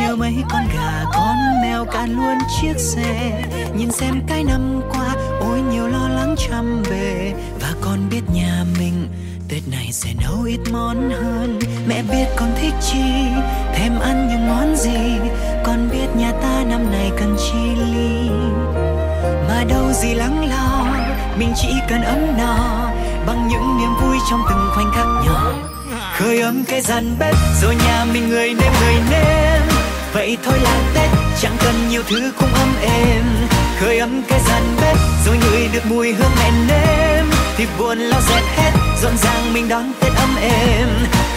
nhớ 0.00 0.16
mấy 0.16 0.34
con 0.50 0.62
gà 0.74 1.04
con 1.12 1.36
mèo 1.78 1.84
cả 1.84 2.06
luôn 2.06 2.38
chiếc 2.60 2.78
xe. 2.78 3.42
Nhìn 3.76 3.90
xem 3.90 4.22
cái 4.26 4.44
năm 4.44 4.80
qua, 4.90 5.14
ôi 5.40 5.60
nhiều 5.72 5.86
lo 5.86 6.08
lắng 6.08 6.34
chăm 6.38 6.82
bề 6.90 7.32
và 7.60 7.72
con 7.80 7.98
biết 8.10 8.20
nhà 8.34 8.64
mình, 8.78 9.08
Tết 9.48 9.62
này 9.70 9.88
sẽ 9.92 10.10
nấu 10.22 10.42
ít 10.42 10.60
món 10.72 11.10
hơn. 11.10 11.58
Mẹ 11.88 12.02
biết 12.02 12.26
con 12.36 12.50
thích 12.60 12.74
chi 12.80 13.02
thêm 13.74 14.00
ăn 14.00 14.28
những 14.28 14.48
món 14.48 14.76
gì. 14.76 15.30
Con 15.64 15.88
biết 15.92 16.06
nhà 16.16 16.32
ta 16.32 16.64
năm 16.68 16.92
nay 16.92 17.10
cần 17.18 17.36
chi 17.38 17.82
ly. 17.92 18.28
Mà 19.48 19.64
đâu 19.68 19.92
gì 19.92 20.14
lắng 20.14 20.48
lo, 20.50 20.86
Mình 21.38 21.52
chỉ 21.56 21.68
cần 21.88 22.02
ấm 22.02 22.18
no. 22.38 22.90
Bằng 23.26 23.48
những 23.48 23.78
niềm 23.78 23.90
vui 24.00 24.16
trong 24.30 24.40
từng 24.50 24.70
khoảnh 24.74 24.90
khắc 24.94 25.06
nhỏ. 25.06 25.52
Khơi 26.18 26.40
ấm 26.40 26.64
cái 26.68 26.80
gian 26.80 27.16
bếp, 27.18 27.34
Rồi 27.62 27.74
nhà 27.74 28.04
mình 28.12 28.28
người 28.28 28.48
nêm 28.48 28.72
người 28.80 28.94
nêm. 29.10 29.62
Vậy 30.12 30.38
thôi 30.44 30.58
là 30.62 30.80
Tết 30.94 31.17
Chẳng 31.40 31.56
cần 31.60 31.88
nhiều 31.88 32.02
thứ 32.08 32.32
cũng 32.38 32.54
ấm 32.54 32.68
êm. 32.82 33.24
Khơi 33.80 33.98
ấm 33.98 34.22
cái 34.28 34.40
gian 34.48 34.76
bếp, 34.80 34.96
Rồi 35.26 35.36
người 35.36 35.68
được 35.72 35.86
mùi 35.86 36.12
hương 36.12 36.30
mẹ 36.36 36.50
nêm. 36.68 37.30
Thì 37.56 37.66
buồn 37.78 37.98
lo 37.98 38.20
dẹp 38.28 38.42
hết 38.56 38.70
rộn 39.02 39.16
ràng 39.16 39.52
mình 39.54 39.68
đón 39.68 39.92
tết 40.00 40.12
ấm 40.16 40.36
êm. 40.40 40.88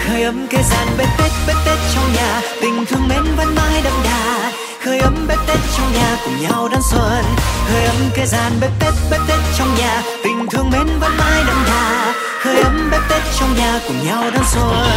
Khơi 0.08 0.24
ấm 0.24 0.48
cái 0.50 0.64
gian 0.64 0.88
bếp 0.98 1.08
tết 1.18 1.32
bếp 1.48 1.56
tết 1.66 1.78
trong 1.96 2.14
nhà. 2.14 2.42
Tình 2.62 2.86
thương 2.86 3.08
mến 3.08 3.36
vẫn 3.38 3.56
mãi 3.56 3.82
đậm 3.84 3.94
đà. 4.04 4.52
Khơi 4.86 5.00
ấm 5.00 5.26
bếp 5.28 5.38
tết 5.48 5.58
trong 5.78 5.94
nhà, 5.94 6.18
cùng 6.26 6.42
nhau 6.42 6.70
đón 6.72 6.82
xuân. 6.92 7.24
Khơi 7.68 7.86
ấm 7.86 7.96
cái 8.16 8.28
gian 8.28 8.52
bếp 8.62 8.72
tết 8.80 8.94
bếp 9.12 9.22
tết 9.28 9.40
trong 9.58 9.76
nhà. 9.76 10.02
Tình 10.24 10.46
thương 10.52 10.70
mến 10.70 11.00
vẫn 11.00 11.18
mãi 11.18 11.44
đậm 11.48 11.64
đà. 11.68 12.14
Khơi 12.44 12.62
ấm 12.62 12.90
bếp 12.92 13.02
tết 13.10 13.22
trong 13.40 13.56
nhà, 13.58 13.80
cùng 13.88 14.08
nhau 14.08 14.24
đón 14.34 14.44
xuân. 14.54 14.88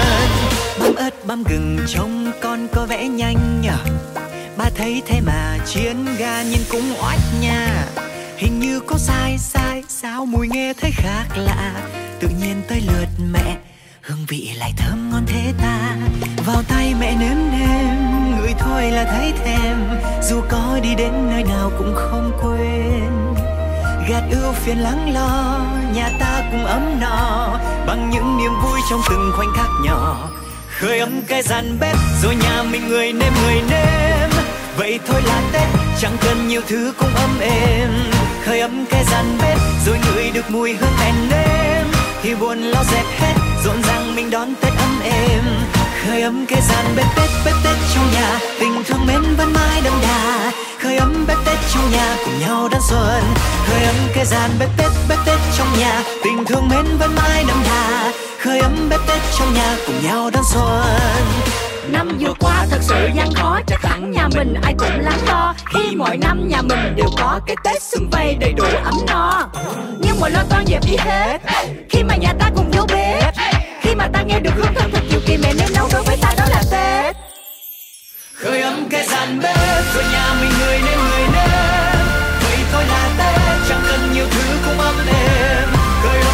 Băm 0.81 0.95
ớt 0.95 1.27
băm 1.27 1.45
gừng, 1.45 1.79
trông 1.89 2.33
con 2.43 2.69
có 2.75 2.87
vẻ 2.87 3.09
nhanh 3.09 3.61
nhở 3.63 4.04
ba 4.57 4.71
thấy 4.77 5.03
thế 5.07 5.21
mà 5.21 5.59
chiến 5.67 6.07
ga 6.19 6.43
nhìn 6.43 6.61
cũng 6.71 6.95
oách 7.03 7.21
nha. 7.41 7.85
Hình 8.37 8.61
như 8.61 8.81
có 8.81 8.99
sai 8.99 9.39
sai, 9.39 9.83
sao 9.89 10.27
mùi 10.27 10.49
nghe 10.49 10.73
thấy 10.81 10.91
khác 10.91 11.25
lạ. 11.37 11.73
Tự 12.21 12.29
nhiên 12.41 12.63
tới 12.69 12.83
lượt 12.87 13.09
mẹ, 13.33 13.57
hương 14.01 14.25
vị 14.29 14.53
lại 14.57 14.73
thơm 14.77 15.11
ngon 15.11 15.23
thế 15.27 15.53
ta. 15.63 15.97
Vào 16.47 16.63
tay 16.69 16.95
mẹ 17.01 17.17
nếm 17.21 17.37
nếm, 17.53 18.41
người 18.41 18.55
thôi 18.59 18.91
là 18.91 19.05
thấy 19.05 19.33
thèm. 19.45 19.77
Dù 20.23 20.41
có 20.49 20.79
đi 20.83 20.95
đến 20.95 21.13
nơi 21.31 21.45
nào 21.45 21.71
cũng 21.79 21.95
không 21.95 22.33
quên. 22.43 23.35
Gạt 24.09 24.23
ưu 24.31 24.53
phiền 24.53 24.79
lắng 24.79 25.15
lo, 25.15 25.61
nhà 25.95 26.11
ta 26.21 26.43
cùng 26.51 26.65
ấm 26.65 27.01
no. 27.01 27.59
Bằng 27.87 28.11
những 28.11 28.39
niềm 28.39 28.53
vui 28.63 28.81
trong 28.91 29.01
từng 29.11 29.33
khoảnh 29.37 29.53
khắc 29.57 29.69
nhỏ. 29.85 30.31
Khơi 30.81 30.99
ấm 30.99 31.23
cái 31.29 31.43
gian 31.43 31.79
bếp, 31.81 31.97
rồi 32.23 32.37
nhà 32.37 32.63
mình 32.63 32.89
người 32.89 33.13
nêm 33.13 33.33
người 33.43 33.63
nêm 33.71 34.04
vậy 34.77 35.01
thôi 35.07 35.23
là 35.27 35.43
tết, 35.53 35.69
chẳng 36.01 36.17
cần 36.21 36.49
nhiều 36.49 36.61
thứ 36.69 36.93
cũng 36.99 37.15
ấm 37.15 37.41
êm. 37.41 37.91
Khơi 38.45 38.61
ấm 38.61 38.85
cái 38.91 39.05
gian 39.11 39.39
bếp, 39.43 39.59
rồi 39.87 39.99
ngửi 40.05 40.31
được 40.31 40.51
mùi 40.51 40.73
hương 40.73 40.93
đèn 41.01 41.15
nêm 41.31 41.87
thì 42.23 42.35
buồn 42.35 42.59
lo 42.59 42.85
dẹp 42.93 43.05
hết, 43.19 43.35
rộn 43.65 43.83
ràng 43.83 44.17
mình 44.17 44.31
đón 44.31 44.55
tết 44.61 44.73
ấm 44.79 45.01
êm. 45.05 45.45
Khơi 46.07 46.23
ấm 46.23 46.47
cái 46.47 46.61
gian 46.69 46.85
bếp, 46.97 47.07
tết 47.17 47.31
bếp, 47.45 47.55
tết 47.65 47.77
trong 47.95 48.13
nhà. 48.13 48.39
Tình 48.61 48.85
thương 48.85 49.07
mến 49.07 49.23
vẫn 49.37 49.53
mãi 49.53 49.81
đậm 49.85 49.93
đà. 50.03 50.53
Khơi 50.83 50.97
ấm 50.97 51.25
bếp, 51.29 51.37
tết 51.47 51.59
trong 51.75 51.91
nhà, 51.93 52.17
cùng 52.25 52.41
nhau 52.41 52.69
đón 52.73 52.81
xuân. 52.91 53.23
Khơi 53.67 53.85
ấm 53.85 53.97
cái 54.15 54.27
gian 54.27 54.51
bếp, 54.59 54.69
tết 54.77 54.91
bếp, 55.09 55.19
tết 55.27 55.39
trong 55.59 55.79
nhà. 55.79 56.03
Tình 56.25 56.45
thương 56.45 56.69
mến 56.69 56.85
vẫn 56.99 57.15
mãi 57.17 57.45
đậm 57.49 57.63
đà. 57.65 58.13
Khơi 58.41 58.61
ấm 58.61 58.89
bếp, 58.91 59.01
tết 59.07 59.21
trong 59.39 59.55
nhà, 59.55 59.77
cùng 59.87 60.07
nhau 60.07 60.31
đón 60.31 60.43
xuân. 60.53 60.99
Năm 61.93 62.19
vừa 62.21 62.35
qua 62.41 62.67
thật 62.71 62.79
sự 62.81 63.09
gian 63.15 63.35
khó, 63.35 63.61
Chắc 63.67 63.83
hẳn 63.83 64.11
nhà 64.13 64.29
mình 64.35 64.55
ai 64.63 64.75
cũng 64.79 65.01
lắng 65.01 65.19
lo. 65.27 65.55
Khi 65.75 65.97
mọi 65.97 66.17
năm 66.17 66.49
nhà 66.49 66.63
mình 66.63 66.97
đều 66.97 67.09
có 67.19 67.41
cái 67.47 67.57
Tết 67.65 67.83
xuân 67.83 68.09
vầy 68.13 68.35
đầy 68.35 68.53
đủ 68.53 68.65
ấm 68.85 68.95
no. 69.07 69.49
Nhưng 69.99 70.21
mọi 70.21 70.31
lo 70.31 70.43
toan 70.51 70.67
dẹp 70.67 70.83
đi 70.87 70.97
hết. 70.97 71.39
Khi 71.91 72.03
mà 72.03 72.17
nhà 72.17 72.33
ta 72.39 72.51
cùng 72.57 72.71
vô 72.71 72.87
bếp 72.89 73.35
Khi 73.83 73.95
mà 73.95 74.09
ta 74.13 74.23
nghe 74.23 74.41
được 74.41 74.51
hương 74.57 74.75
thơm 74.75 74.91
thật 74.93 75.01
nhiều 75.11 75.21
kỳ 75.27 75.37
mẹ 75.37 75.53
nên 75.59 75.69
nấu 75.75 75.89
đối 75.93 76.03
với 76.03 76.17
ta 76.23 76.35
đó 76.39 76.45
là 76.51 76.63
Tết. 76.71 77.17
Khơi 78.35 78.61
ấm 78.63 78.87
cái 78.91 79.07
gian 79.07 79.41
bếp, 79.43 79.95
rồi 79.95 80.05
nhà 80.13 80.35
mình 80.41 80.51
người 80.59 80.79
nên 80.87 80.99
người 80.99 81.27
nên. 81.33 82.07
Vậy 82.43 82.59
thôi 82.73 82.85
là 82.89 83.09
Tết, 83.19 83.69
chẳng 83.69 83.83
cần 83.89 84.13
nhiều 84.15 84.27
thứ 84.31 84.41
cũng 84.65 84.81
ấm 84.81 84.95
êm 85.07 85.69
Khơi 86.03 86.21
ấm 86.21 86.34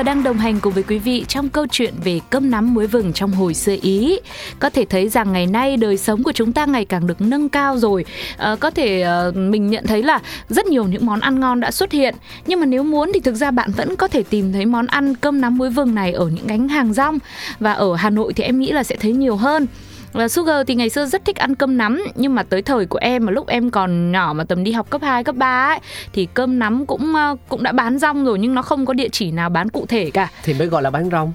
và 0.00 0.04
đang 0.04 0.22
đồng 0.22 0.38
hành 0.38 0.60
cùng 0.60 0.72
với 0.72 0.82
quý 0.82 0.98
vị 0.98 1.24
trong 1.28 1.48
câu 1.48 1.66
chuyện 1.70 1.94
về 2.04 2.20
cơm 2.30 2.50
nắm 2.50 2.74
muối 2.74 2.86
vừng 2.86 3.12
trong 3.12 3.32
hồi 3.32 3.54
xưa 3.54 3.76
Ý. 3.82 4.18
Có 4.58 4.70
thể 4.70 4.84
thấy 4.84 5.08
rằng 5.08 5.32
ngày 5.32 5.46
nay 5.46 5.76
đời 5.76 5.96
sống 5.96 6.22
của 6.22 6.32
chúng 6.32 6.52
ta 6.52 6.66
ngày 6.66 6.84
càng 6.84 7.06
được 7.06 7.20
nâng 7.20 7.48
cao 7.48 7.78
rồi. 7.78 8.04
À, 8.36 8.56
có 8.60 8.70
thể 8.70 9.02
à, 9.02 9.24
mình 9.34 9.70
nhận 9.70 9.86
thấy 9.86 10.02
là 10.02 10.20
rất 10.48 10.66
nhiều 10.66 10.84
những 10.84 11.06
món 11.06 11.20
ăn 11.20 11.40
ngon 11.40 11.60
đã 11.60 11.70
xuất 11.70 11.92
hiện. 11.92 12.14
Nhưng 12.46 12.60
mà 12.60 12.66
nếu 12.66 12.82
muốn 12.82 13.10
thì 13.14 13.20
thực 13.20 13.34
ra 13.34 13.50
bạn 13.50 13.70
vẫn 13.76 13.96
có 13.96 14.08
thể 14.08 14.22
tìm 14.22 14.52
thấy 14.52 14.66
món 14.66 14.86
ăn 14.86 15.14
cơm 15.14 15.40
nắm 15.40 15.58
muối 15.58 15.70
vừng 15.70 15.94
này 15.94 16.12
ở 16.12 16.28
những 16.28 16.46
gánh 16.46 16.68
hàng 16.68 16.92
rong 16.92 17.18
và 17.58 17.72
ở 17.72 17.94
Hà 17.94 18.10
Nội 18.10 18.32
thì 18.32 18.44
em 18.44 18.60
nghĩ 18.60 18.72
là 18.72 18.82
sẽ 18.82 18.96
thấy 18.96 19.12
nhiều 19.12 19.36
hơn. 19.36 19.66
Và 20.12 20.28
Sugar 20.28 20.66
thì 20.66 20.74
ngày 20.74 20.90
xưa 20.90 21.06
rất 21.06 21.24
thích 21.24 21.36
ăn 21.36 21.54
cơm 21.54 21.76
nắm 21.76 22.02
nhưng 22.14 22.34
mà 22.34 22.42
tới 22.42 22.62
thời 22.62 22.86
của 22.86 22.98
em 22.98 23.26
mà 23.26 23.32
lúc 23.32 23.46
em 23.46 23.70
còn 23.70 24.12
nhỏ 24.12 24.32
mà 24.36 24.44
tầm 24.44 24.64
đi 24.64 24.72
học 24.72 24.90
cấp 24.90 25.02
2, 25.02 25.24
cấp 25.24 25.36
3 25.36 25.66
ấy 25.66 25.78
thì 26.12 26.28
cơm 26.34 26.58
nắm 26.58 26.86
cũng 26.86 27.14
ờ, 27.14 27.36
cũng 27.48 27.62
đã 27.62 27.72
bán 27.72 27.98
rong 27.98 28.24
rồi 28.24 28.38
nhưng 28.38 28.54
nó 28.54 28.62
không 28.62 28.86
có 28.86 28.94
địa 28.94 29.08
chỉ 29.12 29.30
nào 29.30 29.48
bán 29.48 29.68
cụ 29.68 29.86
thể 29.88 30.10
cả. 30.10 30.28
Thì 30.42 30.54
mới 30.54 30.66
gọi 30.66 30.82
là 30.82 30.90
bán 30.90 31.10
rong. 31.10 31.32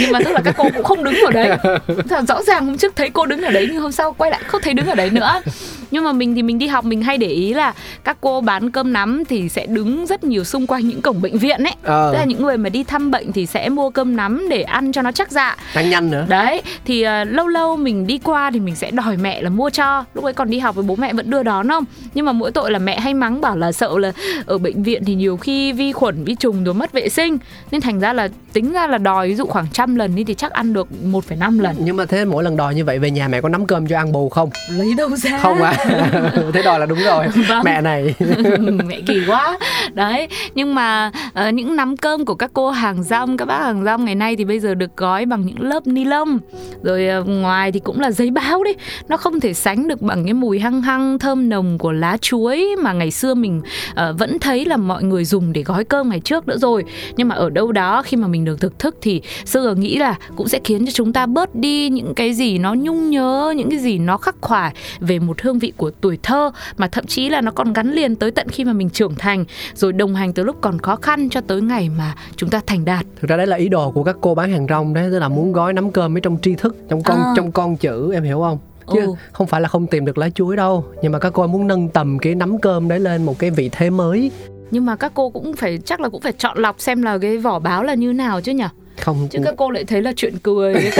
nhưng 0.00 0.12
mà 0.12 0.18
tức 0.24 0.32
là 0.32 0.40
các 0.44 0.54
cô 0.58 0.64
cũng 0.74 0.84
không 0.84 1.04
đứng 1.04 1.14
ở 1.14 1.30
đấy. 1.30 1.58
Rõ 2.28 2.42
ràng 2.42 2.66
hôm 2.66 2.76
trước 2.76 2.96
thấy 2.96 3.10
cô 3.10 3.26
đứng 3.26 3.42
ở 3.42 3.50
đấy 3.50 3.68
nhưng 3.72 3.82
hôm 3.82 3.92
sau 3.92 4.12
quay 4.12 4.30
lại 4.30 4.40
không 4.46 4.60
thấy 4.64 4.74
đứng 4.74 4.86
ở 4.86 4.94
đấy 4.94 5.10
nữa. 5.10 5.42
Nhưng 5.90 6.04
mà 6.04 6.12
mình 6.12 6.34
thì 6.34 6.42
mình 6.42 6.58
đi 6.58 6.66
học 6.66 6.84
mình 6.84 7.02
hay 7.02 7.18
để 7.18 7.26
ý 7.26 7.54
là 7.54 7.74
các 8.04 8.16
cô 8.20 8.40
bán 8.40 8.70
cơm 8.70 8.92
nắm 8.92 9.22
thì 9.28 9.48
sẽ 9.48 9.66
đứng 9.66 10.06
rất 10.06 10.24
nhiều 10.24 10.44
xung 10.44 10.66
quanh 10.66 10.88
những 10.88 11.02
cổng 11.02 11.22
bệnh 11.22 11.38
viện 11.38 11.62
ấy. 11.62 11.74
Ờ. 11.82 12.12
Tức 12.12 12.18
là 12.18 12.24
những 12.24 12.42
người 12.42 12.56
mà 12.56 12.68
đi 12.68 12.84
thăm 12.84 13.10
bệnh 13.10 13.32
thì 13.32 13.46
sẽ 13.46 13.68
mua 13.68 13.90
cơm 13.90 14.16
nắm 14.16 14.48
để 14.50 14.62
ăn 14.62 14.92
cho 14.92 15.02
nó 15.02 15.12
chắc 15.12 15.30
dạ. 15.30 15.56
Ăn 15.74 15.90
nhanh 15.90 16.10
nữa. 16.10 16.26
Đấy, 16.28 16.62
thì 16.84 17.06
uh, 17.06 17.28
lâu 17.28 17.46
lâu 17.46 17.76
mình 17.76 18.06
đi 18.06 18.18
qua 18.18 18.50
thì 18.50 18.60
mình 18.60 18.76
sẽ 18.76 18.90
đòi 18.90 19.16
mẹ 19.16 19.42
là 19.42 19.50
mua 19.50 19.70
cho 19.70 20.04
lúc 20.14 20.24
ấy 20.24 20.32
còn 20.32 20.50
đi 20.50 20.58
học 20.58 20.74
với 20.74 20.84
bố 20.84 20.96
mẹ 20.96 21.12
vẫn 21.12 21.30
đưa 21.30 21.42
đón 21.42 21.68
không 21.68 21.84
nhưng 22.14 22.26
mà 22.26 22.32
mỗi 22.32 22.52
tội 22.52 22.70
là 22.70 22.78
mẹ 22.78 23.00
hay 23.00 23.14
mắng 23.14 23.40
bảo 23.40 23.56
là 23.56 23.72
sợ 23.72 23.98
là 23.98 24.12
ở 24.46 24.58
bệnh 24.58 24.82
viện 24.82 25.04
thì 25.04 25.14
nhiều 25.14 25.36
khi 25.36 25.72
vi 25.72 25.92
khuẩn 25.92 26.24
vi 26.24 26.34
trùng 26.34 26.64
rồi 26.64 26.74
mất 26.74 26.92
vệ 26.92 27.08
sinh 27.08 27.38
nên 27.70 27.80
thành 27.80 28.00
ra 28.00 28.12
là 28.12 28.28
tính 28.52 28.72
ra 28.72 28.86
là 28.86 28.98
đòi 28.98 29.28
ví 29.28 29.34
dụ 29.34 29.46
khoảng 29.46 29.66
trăm 29.72 29.96
lần 29.96 30.14
đi 30.14 30.24
thì 30.24 30.34
chắc 30.34 30.52
ăn 30.52 30.72
được 30.72 30.88
1,5 31.04 31.60
lần 31.60 31.76
nhưng 31.78 31.96
mà 31.96 32.04
thế 32.04 32.24
mỗi 32.24 32.44
lần 32.44 32.56
đòi 32.56 32.74
như 32.74 32.84
vậy 32.84 32.98
về 32.98 33.10
nhà 33.10 33.28
mẹ 33.28 33.40
có 33.40 33.48
nắm 33.48 33.66
cơm 33.66 33.86
cho 33.86 33.98
ăn 33.98 34.12
bù 34.12 34.28
không 34.28 34.50
lấy 34.70 34.94
đâu 34.94 35.08
ra 35.16 35.38
không 35.38 35.62
à 35.62 35.77
thế 36.52 36.62
đòi 36.62 36.80
là 36.80 36.86
đúng 36.86 36.98
rồi. 36.98 37.26
Vâng. 37.48 37.62
mẹ 37.64 37.80
này. 37.80 38.14
Mẹ 38.86 39.00
kỳ 39.06 39.22
quá. 39.26 39.58
Đấy 39.92 40.28
nhưng 40.54 40.74
mà 40.74 41.10
uh, 41.28 41.54
những 41.54 41.76
nắm 41.76 41.96
cơm 41.96 42.24
của 42.24 42.34
các 42.34 42.50
cô 42.52 42.70
hàng 42.70 43.02
rong 43.02 43.36
các 43.36 43.44
bác 43.44 43.58
hàng 43.58 43.84
rong 43.84 44.04
ngày 44.04 44.14
nay 44.14 44.36
thì 44.36 44.44
bây 44.44 44.60
giờ 44.60 44.74
được 44.74 44.96
gói 44.96 45.26
bằng 45.26 45.46
những 45.46 45.62
lớp 45.62 45.86
ni 45.86 46.04
lông. 46.04 46.38
Rồi 46.82 47.08
uh, 47.20 47.28
ngoài 47.28 47.72
thì 47.72 47.80
cũng 47.80 48.00
là 48.00 48.10
giấy 48.10 48.30
báo 48.30 48.64
đấy 48.64 48.76
nó 49.08 49.16
không 49.16 49.40
thể 49.40 49.54
sánh 49.54 49.88
được 49.88 50.02
bằng 50.02 50.24
cái 50.24 50.34
mùi 50.34 50.58
hăng 50.58 50.82
hăng 50.82 51.18
thơm 51.18 51.48
nồng 51.48 51.78
của 51.78 51.92
lá 51.92 52.16
chuối 52.20 52.76
mà 52.78 52.92
ngày 52.92 53.10
xưa 53.10 53.34
mình 53.34 53.60
uh, 53.90 54.18
vẫn 54.18 54.38
thấy 54.38 54.64
là 54.64 54.76
mọi 54.76 55.02
người 55.02 55.24
dùng 55.24 55.52
để 55.52 55.62
gói 55.62 55.84
cơm 55.84 56.08
ngày 56.08 56.20
trước 56.20 56.48
nữa 56.48 56.56
rồi. 56.58 56.84
Nhưng 57.16 57.28
mà 57.28 57.34
ở 57.34 57.50
đâu 57.50 57.72
đó 57.72 58.02
khi 58.02 58.16
mà 58.16 58.28
mình 58.28 58.44
được 58.44 58.60
thực 58.60 58.78
thức 58.78 58.96
thì 59.02 59.22
xưa 59.44 59.74
nghĩ 59.74 59.98
là 59.98 60.14
cũng 60.36 60.48
sẽ 60.48 60.60
khiến 60.64 60.86
cho 60.86 60.92
chúng 60.92 61.12
ta 61.12 61.26
bớt 61.26 61.54
đi 61.54 61.88
những 61.88 62.14
cái 62.14 62.32
gì 62.32 62.58
nó 62.58 62.74
nhung 62.74 63.10
nhớ 63.10 63.54
những 63.56 63.70
cái 63.70 63.78
gì 63.78 63.98
nó 63.98 64.16
khắc 64.16 64.36
khoải 64.40 64.74
về 65.00 65.18
một 65.18 65.40
hương 65.42 65.58
vị 65.58 65.67
của 65.76 65.90
tuổi 65.90 66.18
thơ 66.22 66.50
mà 66.76 66.88
thậm 66.88 67.06
chí 67.06 67.28
là 67.28 67.40
nó 67.40 67.50
còn 67.50 67.72
gắn 67.72 67.92
liền 67.92 68.16
tới 68.16 68.30
tận 68.30 68.48
khi 68.48 68.64
mà 68.64 68.72
mình 68.72 68.90
trưởng 68.90 69.14
thành 69.14 69.44
rồi 69.74 69.92
đồng 69.92 70.14
hành 70.14 70.32
từ 70.32 70.42
lúc 70.42 70.56
còn 70.60 70.78
khó 70.78 70.96
khăn 70.96 71.28
cho 71.28 71.40
tới 71.40 71.60
ngày 71.62 71.88
mà 71.88 72.14
chúng 72.36 72.50
ta 72.50 72.60
thành 72.66 72.84
đạt. 72.84 73.06
Thực 73.20 73.30
ra 73.30 73.36
đấy 73.36 73.46
là 73.46 73.56
ý 73.56 73.68
đồ 73.68 73.90
của 73.90 74.04
các 74.04 74.16
cô 74.20 74.34
bán 74.34 74.52
hàng 74.52 74.66
rong 74.68 74.94
đấy 74.94 75.08
tức 75.10 75.18
là 75.18 75.28
muốn 75.28 75.52
gói 75.52 75.72
nắm 75.72 75.90
cơm 75.90 76.16
ở 76.16 76.20
trong 76.20 76.38
tri 76.42 76.54
thức 76.54 76.76
trong 76.88 77.02
con 77.02 77.16
à. 77.16 77.32
trong 77.36 77.52
con 77.52 77.76
chữ 77.76 78.12
em 78.12 78.22
hiểu 78.22 78.40
không? 78.40 78.58
Chứ 78.94 79.00
ừ. 79.00 79.12
không 79.32 79.46
phải 79.46 79.60
là 79.60 79.68
không 79.68 79.86
tìm 79.86 80.04
được 80.04 80.18
lá 80.18 80.30
chuối 80.30 80.56
đâu 80.56 80.84
nhưng 81.02 81.12
mà 81.12 81.18
các 81.18 81.32
cô 81.32 81.46
muốn 81.46 81.66
nâng 81.66 81.88
tầm 81.88 82.18
cái 82.18 82.34
nắm 82.34 82.60
cơm 82.60 82.88
đấy 82.88 83.00
lên 83.00 83.24
một 83.24 83.38
cái 83.38 83.50
vị 83.50 83.68
thế 83.72 83.90
mới. 83.90 84.30
Nhưng 84.70 84.86
mà 84.86 84.96
các 84.96 85.12
cô 85.14 85.30
cũng 85.30 85.52
phải 85.56 85.78
chắc 85.84 86.00
là 86.00 86.08
cũng 86.08 86.20
phải 86.20 86.32
chọn 86.32 86.58
lọc 86.58 86.80
xem 86.80 87.02
là 87.02 87.18
cái 87.18 87.38
vỏ 87.38 87.58
báo 87.58 87.82
là 87.82 87.94
như 87.94 88.12
nào 88.12 88.40
chứ 88.40 88.52
nhỉ 88.52 88.64
không 89.00 89.28
chứ 89.30 89.38
các 89.44 89.54
cô 89.56 89.70
lại 89.70 89.84
thấy 89.84 90.02
là 90.02 90.12
chuyện 90.16 90.34
cười 90.42 90.74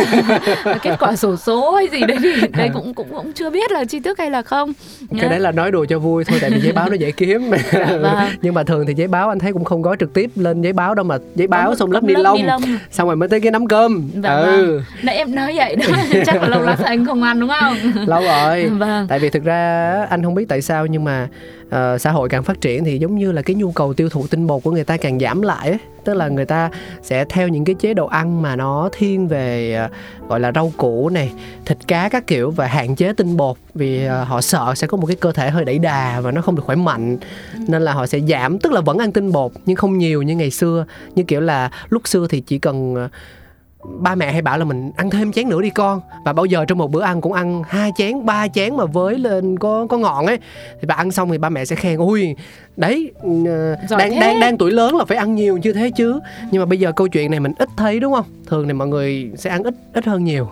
kết 0.83 0.97
quả 1.01 1.17
sổ 1.17 1.37
số 1.37 1.75
hay 1.75 1.89
gì 1.89 2.01
đấy 2.09 2.17
thì 2.21 2.49
đấy 2.57 2.71
cũng 2.75 2.95
cũng 2.95 3.09
cũng 3.11 3.33
chưa 3.33 3.51
biết 3.51 3.73
là 3.73 3.85
chi 3.85 4.01
tiết 4.01 4.19
hay 4.19 4.31
là 4.31 4.43
không 4.43 4.73
cái 5.11 5.21
Nhá. 5.21 5.29
đấy 5.29 5.41
là 5.41 5.53
nói 5.53 5.71
đùa 5.71 5.85
cho 5.85 5.99
vui 5.99 6.25
thôi 6.25 6.39
tại 6.43 6.51
vì 6.51 6.61
giấy 6.61 6.73
báo 6.73 6.89
nó 6.89 6.95
dễ 6.95 7.11
kiếm 7.11 7.51
dạ, 7.73 7.97
vâng. 8.01 8.17
nhưng 8.43 8.55
mà 8.55 8.65
thường 8.65 8.87
thì 8.87 8.95
giấy 8.95 9.09
báo 9.09 9.29
anh 9.29 9.39
thấy 9.39 9.53
cũng 9.53 9.65
không 9.65 9.83
gói 9.83 9.97
trực 10.01 10.15
tiếp 10.15 10.31
lên 10.35 10.63
giấy 10.63 10.73
báo 10.73 10.95
đâu 10.95 11.05
mà 11.05 11.19
giấy 11.35 11.47
báo 11.47 11.75
xong 11.75 11.93
lớp 11.93 12.05
ni 12.05 12.15
lông 12.15 12.61
xong 12.91 13.07
rồi 13.07 13.17
mới 13.17 13.29
tới 13.29 13.41
cái 13.41 13.51
nắm 13.51 13.67
cơm 13.67 14.11
dạ, 14.23 14.35
ừ 14.35 14.67
vâng. 14.67 14.83
nãy 15.03 15.17
em 15.17 15.35
nói 15.35 15.53
vậy 15.57 15.77
đó 15.77 15.87
chắc 16.27 16.43
là 16.43 16.49
lâu 16.49 16.63
lắm 16.63 16.79
anh 16.85 17.07
không 17.07 17.23
ăn 17.23 17.41
đúng 17.41 17.51
không 17.61 17.77
lâu 18.07 18.23
rồi 18.23 18.67
vâng. 18.67 19.07
tại 19.09 19.19
vì 19.19 19.31
thực 19.31 19.45
ra 19.45 19.93
anh 20.11 20.23
không 20.23 20.35
biết 20.35 20.49
tại 20.49 20.63
sao 20.63 20.87
nhưng 20.87 21.05
mà 21.05 21.29
uh, 21.69 22.01
xã 22.01 22.11
hội 22.11 22.29
càng 22.29 22.43
phát 22.43 22.61
triển 22.61 22.85
thì 22.85 22.99
giống 22.99 23.19
như 23.19 23.33
là 23.33 23.43
cái 23.43 23.57
nhu 23.57 23.73
cầu 23.73 23.95
tiêu 23.95 24.09
thụ 24.09 24.27
tinh 24.27 24.47
bột 24.47 24.63
của 24.63 24.71
người 24.71 24.85
ta 24.85 24.97
càng 24.97 25.19
giảm 25.21 25.43
lại 25.43 25.69
ấy. 25.69 25.79
Tức 26.09 26.15
là 26.15 26.29
người 26.29 26.45
ta 26.45 26.71
sẽ 27.03 27.25
theo 27.25 27.49
những 27.49 27.65
cái 27.65 27.75
chế 27.75 27.95
độ 27.95 28.07
ăn 28.07 28.43
mà 28.43 28.57
nó 28.57 28.89
thiên 28.93 29.29
về 29.29 29.79
uh, 29.85 30.29
gọi 30.29 30.41
là 30.41 30.53
rau 30.55 30.73
củ 30.77 31.09
này 31.09 31.33
thịt 31.65 31.79
cá 31.89 32.09
các 32.09 32.27
kiểu 32.27 32.51
và 32.51 32.67
hạn 32.67 32.97
chế 32.97 33.13
tinh 33.13 33.37
bột 33.37 33.57
vì 33.75 34.07
uh, 34.07 34.29
họ 34.29 34.41
sợ 34.41 34.75
sẽ 34.77 34.87
có 34.87 34.97
một 34.97 35.07
cái 35.07 35.17
cơ 35.17 35.33
thể 35.33 35.51
hơi 35.51 35.65
đẩy 35.65 35.79
đà 35.79 36.21
và 36.21 36.31
nó 36.31 36.43
không 36.43 36.57
được 36.57 36.63
khỏe 36.67 36.77
mạnh. 36.77 37.19
Nên 37.69 37.83
là 37.83 37.93
họ 37.93 38.07
sẽ 38.07 38.21
giảm 38.21 38.59
tức 38.59 38.73
là 38.73 38.81
vẫn 38.81 38.99
ăn 38.99 39.13
tinh 39.13 39.33
bột 39.33 39.53
nhưng 39.67 39.77
không 39.77 39.99
nhiều 39.99 40.23
như 40.23 40.37
ngày 40.37 40.51
xưa. 40.51 40.85
Như 41.15 41.23
kiểu 41.23 41.41
là 41.41 41.71
lúc 41.89 42.09
xưa 42.09 42.27
thì 42.31 42.41
chỉ 42.41 42.59
cần 42.59 43.05
uh, 43.05 43.11
ba 43.85 44.15
mẹ 44.15 44.33
hay 44.33 44.43
bảo 44.43 44.59
là 44.59 44.65
mình 44.65 44.91
ăn 44.97 45.11
thêm 45.11 45.33
chén 45.33 45.49
nữa 45.49 45.63
đi 45.63 45.71
con. 45.71 46.01
Và 46.25 46.33
bao 46.33 46.45
giờ 46.45 46.65
trong 46.65 46.79
một 46.79 46.91
bữa 46.91 47.03
ăn 47.03 47.21
cũng 47.21 47.33
ăn 47.33 47.63
hai 47.69 47.93
chén 47.97 48.27
ba 48.27 48.49
chén 48.49 48.77
mà 48.77 48.85
với 48.85 49.19
lên 49.19 49.59
có 49.59 49.87
có 49.89 49.99
ngọn 49.99 50.27
ấy. 50.27 50.39
Thì 50.81 50.87
bà 50.87 50.95
ăn 50.95 51.11
xong 51.11 51.31
thì 51.31 51.39
ba 51.39 51.49
mẹ 51.49 51.65
sẽ 51.65 51.77
khen 51.77 51.99
ui 51.99 52.35
đấy 52.77 53.13
ờ, 53.47 53.77
đang 53.99 54.21
đang 54.21 54.41
đang 54.41 54.59
tuổi 54.59 54.71
lớn 54.71 54.97
là 54.97 55.05
phải 55.05 55.17
ăn 55.17 55.35
nhiều 55.35 55.57
như 55.57 55.73
thế 55.73 55.91
chứ. 55.91 56.21
Nhưng 56.51 56.63
mà 56.63 56.67
bây 56.67 56.79
giờ 56.79 56.93
câu 56.93 57.09
chuyện 57.09 57.31
này 57.31 57.41
mình 57.41 57.53
ít 57.59 57.69
thấy 57.77 58.01
đúng 58.01 58.13
không? 58.13 58.27
Thường 58.47 58.67
thì 58.67 58.73
mọi 58.73 58.89
người 58.89 59.31
sẽ 59.37 59.51
ăn 59.51 59.63
ít 59.63 59.75
ít 59.93 60.05
hơn 60.05 60.25
nhiều 60.25 60.49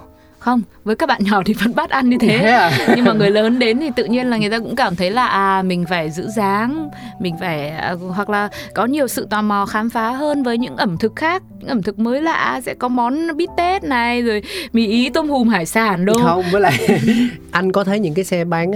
không? 0.47 0.63
Với 0.85 0.97
các 0.97 1.09
bạn 1.09 1.21
nhỏ 1.25 1.43
thì 1.47 1.55
vẫn 1.55 1.75
bắt 1.75 1.91
ăn 1.91 2.11
như 2.11 2.17
thế. 2.21 2.37
À? 2.37 2.71
nhưng 2.97 3.05
mà 3.05 3.13
người 3.13 3.31
lớn 3.31 3.59
đến 3.59 3.79
thì 3.81 3.91
tự 3.97 4.05
nhiên 4.05 4.27
là 4.31 4.37
người 4.37 4.51
ta 4.51 4.59
cũng 4.59 4.77
cảm 4.77 4.97
thấy 4.97 5.11
là 5.11 5.27
à 5.27 5.63
mình 5.63 5.85
phải 5.89 6.11
giữ 6.11 6.29
dáng 6.29 6.89
mình 7.19 7.35
phải 7.41 7.69
à, 7.71 7.97
hoặc 8.15 8.31
là 8.31 8.49
có 8.75 8.87
nhiều 8.87 9.09
sự 9.09 9.27
tò 9.31 9.43
mò 9.43 9.67
khám 9.67 9.91
phá 9.91 10.11
hơn 10.11 10.43
với 10.43 10.59
những 10.59 10.77
ẩm 10.77 10.97
thực 10.97 11.17
khác. 11.17 11.43
Những 11.59 11.69
ẩm 11.69 11.83
thực 11.83 11.99
mới 11.99 12.23
lạ 12.23 12.61
sẽ 12.65 12.75
có 12.75 12.89
món 12.89 13.37
bít 13.37 13.51
tết 13.57 13.85
này 13.85 14.23
rồi 14.23 14.43
mì 14.73 14.87
ý 14.87 15.11
tôm 15.11 15.29
hùm 15.29 15.49
hải 15.49 15.67
sản 15.67 16.05
đâu 16.05 16.17
không? 16.23 16.43
Với 16.53 16.61
lại 16.61 17.01
anh 17.51 17.73
có 17.73 17.85
thấy 17.85 17.99
những 17.99 18.15
cái 18.15 18.25
xe 18.25 18.45
bán 18.45 18.71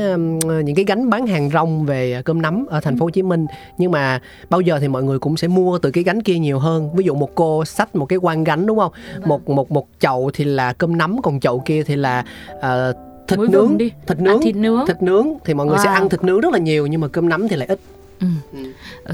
những 0.64 0.74
cái 0.76 0.84
gánh 0.84 1.10
bán 1.10 1.26
hàng 1.26 1.50
rong 1.50 1.86
về 1.86 2.22
cơm 2.24 2.42
nắm 2.42 2.66
ở 2.70 2.80
thành 2.80 2.98
phố 2.98 3.06
Hồ 3.06 3.10
Chí 3.10 3.22
Minh? 3.22 3.46
Nhưng 3.78 3.90
mà 3.90 4.20
bao 4.50 4.60
giờ 4.60 4.78
thì 4.80 4.88
mọi 4.88 5.02
người 5.02 5.18
cũng 5.18 5.36
sẽ 5.36 5.48
mua 5.48 5.78
từ 5.78 5.90
cái 5.90 6.04
gánh 6.04 6.22
kia 6.22 6.38
nhiều 6.38 6.58
hơn? 6.58 6.90
Ví 6.94 7.04
dụ 7.04 7.14
một 7.14 7.34
cô 7.34 7.64
xách 7.64 7.96
một 7.96 8.06
cái 8.06 8.18
quan 8.22 8.44
gánh 8.44 8.66
đúng 8.66 8.78
không? 8.78 8.92
Một 9.24 9.48
một 9.48 9.70
một 9.70 9.88
chậu 10.00 10.30
thì 10.34 10.44
là 10.44 10.72
cơm 10.72 10.98
nắm 10.98 11.22
còn 11.22 11.40
chậu 11.40 11.59
kia 11.64 11.82
thì 11.82 11.96
là 11.96 12.24
uh, 12.56 12.96
thịt 13.28 13.38
Muối 13.38 13.48
nướng 13.48 13.78
đi. 13.78 13.92
thịt 14.06 14.18
nướng 14.20 14.36
à, 14.36 14.42
thịt 14.42 14.56
nướng 14.56 14.86
thịt 14.86 15.02
nướng 15.02 15.28
thì 15.44 15.54
mọi 15.54 15.66
người 15.66 15.76
wow. 15.76 15.84
sẽ 15.84 15.90
ăn 15.90 16.08
thịt 16.08 16.24
nướng 16.24 16.40
rất 16.40 16.52
là 16.52 16.58
nhiều 16.58 16.86
nhưng 16.86 17.00
mà 17.00 17.08
cơm 17.08 17.28
nắm 17.28 17.48
thì 17.48 17.56
lại 17.56 17.68
ít 17.68 17.78
Ừ. 18.20 18.26
ừ. 18.52 18.58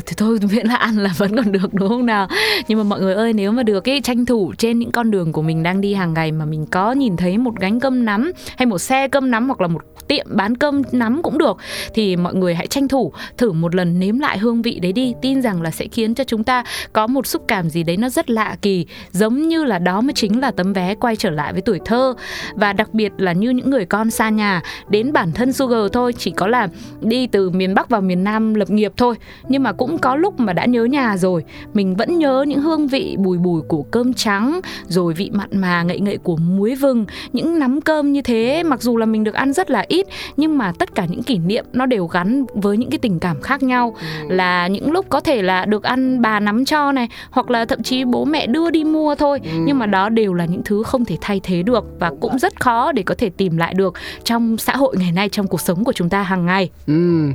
thì 0.06 0.14
thôi 0.16 0.38
miễn 0.52 0.66
là 0.66 0.76
ăn 0.76 0.98
là 0.98 1.10
vẫn 1.16 1.36
còn 1.36 1.52
được 1.52 1.74
đúng 1.74 1.88
không 1.88 2.06
nào 2.06 2.28
nhưng 2.68 2.78
mà 2.78 2.84
mọi 2.84 3.00
người 3.00 3.14
ơi 3.14 3.32
nếu 3.32 3.52
mà 3.52 3.62
được 3.62 3.80
cái 3.80 4.00
tranh 4.00 4.26
thủ 4.26 4.52
trên 4.58 4.78
những 4.78 4.92
con 4.92 5.10
đường 5.10 5.32
của 5.32 5.42
mình 5.42 5.62
đang 5.62 5.80
đi 5.80 5.94
hàng 5.94 6.14
ngày 6.14 6.32
mà 6.32 6.44
mình 6.44 6.66
có 6.66 6.92
nhìn 6.92 7.16
thấy 7.16 7.38
một 7.38 7.54
gánh 7.60 7.80
cơm 7.80 8.04
nắm 8.04 8.32
hay 8.56 8.66
một 8.66 8.78
xe 8.78 9.08
cơm 9.08 9.30
nắm 9.30 9.46
hoặc 9.46 9.60
là 9.60 9.66
một 9.66 9.82
tiệm 10.08 10.26
bán 10.28 10.56
cơm 10.56 10.82
nắm 10.92 11.22
cũng 11.22 11.38
được 11.38 11.56
thì 11.94 12.16
mọi 12.16 12.34
người 12.34 12.54
hãy 12.54 12.66
tranh 12.66 12.88
thủ 12.88 13.12
thử 13.36 13.52
một 13.52 13.74
lần 13.74 13.98
nếm 13.98 14.18
lại 14.18 14.38
hương 14.38 14.62
vị 14.62 14.78
đấy 14.82 14.92
đi 14.92 15.14
tin 15.22 15.42
rằng 15.42 15.62
là 15.62 15.70
sẽ 15.70 15.86
khiến 15.92 16.14
cho 16.14 16.24
chúng 16.24 16.44
ta 16.44 16.64
có 16.92 17.06
một 17.06 17.26
xúc 17.26 17.42
cảm 17.48 17.70
gì 17.70 17.82
đấy 17.82 17.96
nó 17.96 18.08
rất 18.08 18.30
lạ 18.30 18.56
kỳ 18.62 18.86
giống 19.10 19.48
như 19.48 19.64
là 19.64 19.78
đó 19.78 20.00
mới 20.00 20.12
chính 20.12 20.40
là 20.40 20.50
tấm 20.50 20.72
vé 20.72 20.94
quay 20.94 21.16
trở 21.16 21.30
lại 21.30 21.52
với 21.52 21.62
tuổi 21.62 21.80
thơ 21.84 22.14
và 22.54 22.72
đặc 22.72 22.94
biệt 22.94 23.12
là 23.18 23.32
như 23.32 23.50
những 23.50 23.70
người 23.70 23.84
con 23.84 24.10
xa 24.10 24.28
nhà 24.28 24.62
đến 24.88 25.12
bản 25.12 25.32
thân 25.32 25.52
Sugar 25.52 25.92
thôi 25.92 26.12
chỉ 26.18 26.30
có 26.30 26.46
là 26.46 26.68
đi 27.00 27.26
từ 27.26 27.50
miền 27.50 27.74
Bắc 27.74 27.88
vào 27.88 28.00
miền 28.00 28.24
Nam 28.24 28.54
lập 28.54 28.70
nghiệp 28.70 28.92
thôi. 28.96 29.14
Nhưng 29.48 29.62
mà 29.62 29.72
cũng 29.72 29.98
có 29.98 30.16
lúc 30.16 30.40
mà 30.40 30.52
đã 30.52 30.64
nhớ 30.64 30.84
nhà 30.84 31.16
rồi 31.16 31.44
mình 31.74 31.96
vẫn 31.96 32.18
nhớ 32.18 32.44
những 32.48 32.60
hương 32.60 32.88
vị 32.88 33.16
bùi 33.18 33.38
bùi 33.38 33.62
của 33.68 33.82
cơm 33.82 34.14
trắng 34.14 34.60
rồi 34.86 35.14
vị 35.14 35.30
mặn 35.32 35.48
mà 35.52 35.82
ngậy 35.82 36.00
ngậy 36.00 36.18
của 36.18 36.36
muối 36.36 36.74
vừng. 36.74 37.06
Những 37.32 37.58
nắm 37.58 37.80
cơm 37.80 38.12
như 38.12 38.22
thế 38.22 38.62
mặc 38.62 38.82
dù 38.82 38.96
là 38.96 39.06
mình 39.06 39.24
được 39.24 39.34
ăn 39.34 39.52
rất 39.52 39.70
là 39.70 39.84
ít 39.88 40.06
nhưng 40.36 40.58
mà 40.58 40.72
tất 40.78 40.94
cả 40.94 41.06
những 41.10 41.22
kỷ 41.22 41.38
niệm 41.38 41.64
nó 41.72 41.86
đều 41.86 42.06
gắn 42.06 42.44
với 42.54 42.76
những 42.76 42.90
cái 42.90 42.98
tình 42.98 43.18
cảm 43.18 43.40
khác 43.40 43.62
nhau. 43.62 43.96
Ừ. 44.00 44.34
là 44.34 44.66
những 44.66 44.92
lúc 44.92 45.06
có 45.08 45.20
thể 45.20 45.42
là 45.42 45.64
được 45.64 45.82
ăn 45.82 46.22
bà 46.22 46.40
nắm 46.40 46.64
cho 46.64 46.92
này 46.92 47.08
hoặc 47.30 47.50
là 47.50 47.64
thậm 47.64 47.82
chí 47.82 48.04
bố 48.04 48.24
mẹ 48.24 48.46
đưa 48.46 48.70
đi 48.70 48.84
mua 48.84 49.14
thôi. 49.14 49.40
Ừ. 49.44 49.50
nhưng 49.64 49.78
mà 49.78 49.86
đó 49.86 50.08
đều 50.08 50.34
là 50.34 50.44
những 50.44 50.62
thứ 50.64 50.82
không 50.82 51.04
thể 51.04 51.18
thay 51.20 51.40
thế 51.42 51.62
được 51.62 51.84
và 51.98 52.12
cũng 52.20 52.38
rất 52.38 52.60
khó 52.60 52.92
để 52.92 53.02
có 53.02 53.14
thể 53.18 53.30
tìm 53.30 53.56
lại 53.56 53.74
được 53.74 53.94
trong 54.24 54.58
xã 54.58 54.76
hội 54.76 54.96
ngày 54.98 55.12
nay 55.12 55.28
trong 55.28 55.46
cuộc 55.46 55.60
sống 55.60 55.84
của 55.84 55.92
chúng 55.92 56.08
ta 56.08 56.22
hàng 56.22 56.46
ngày. 56.46 56.70
Ừ 56.86 57.32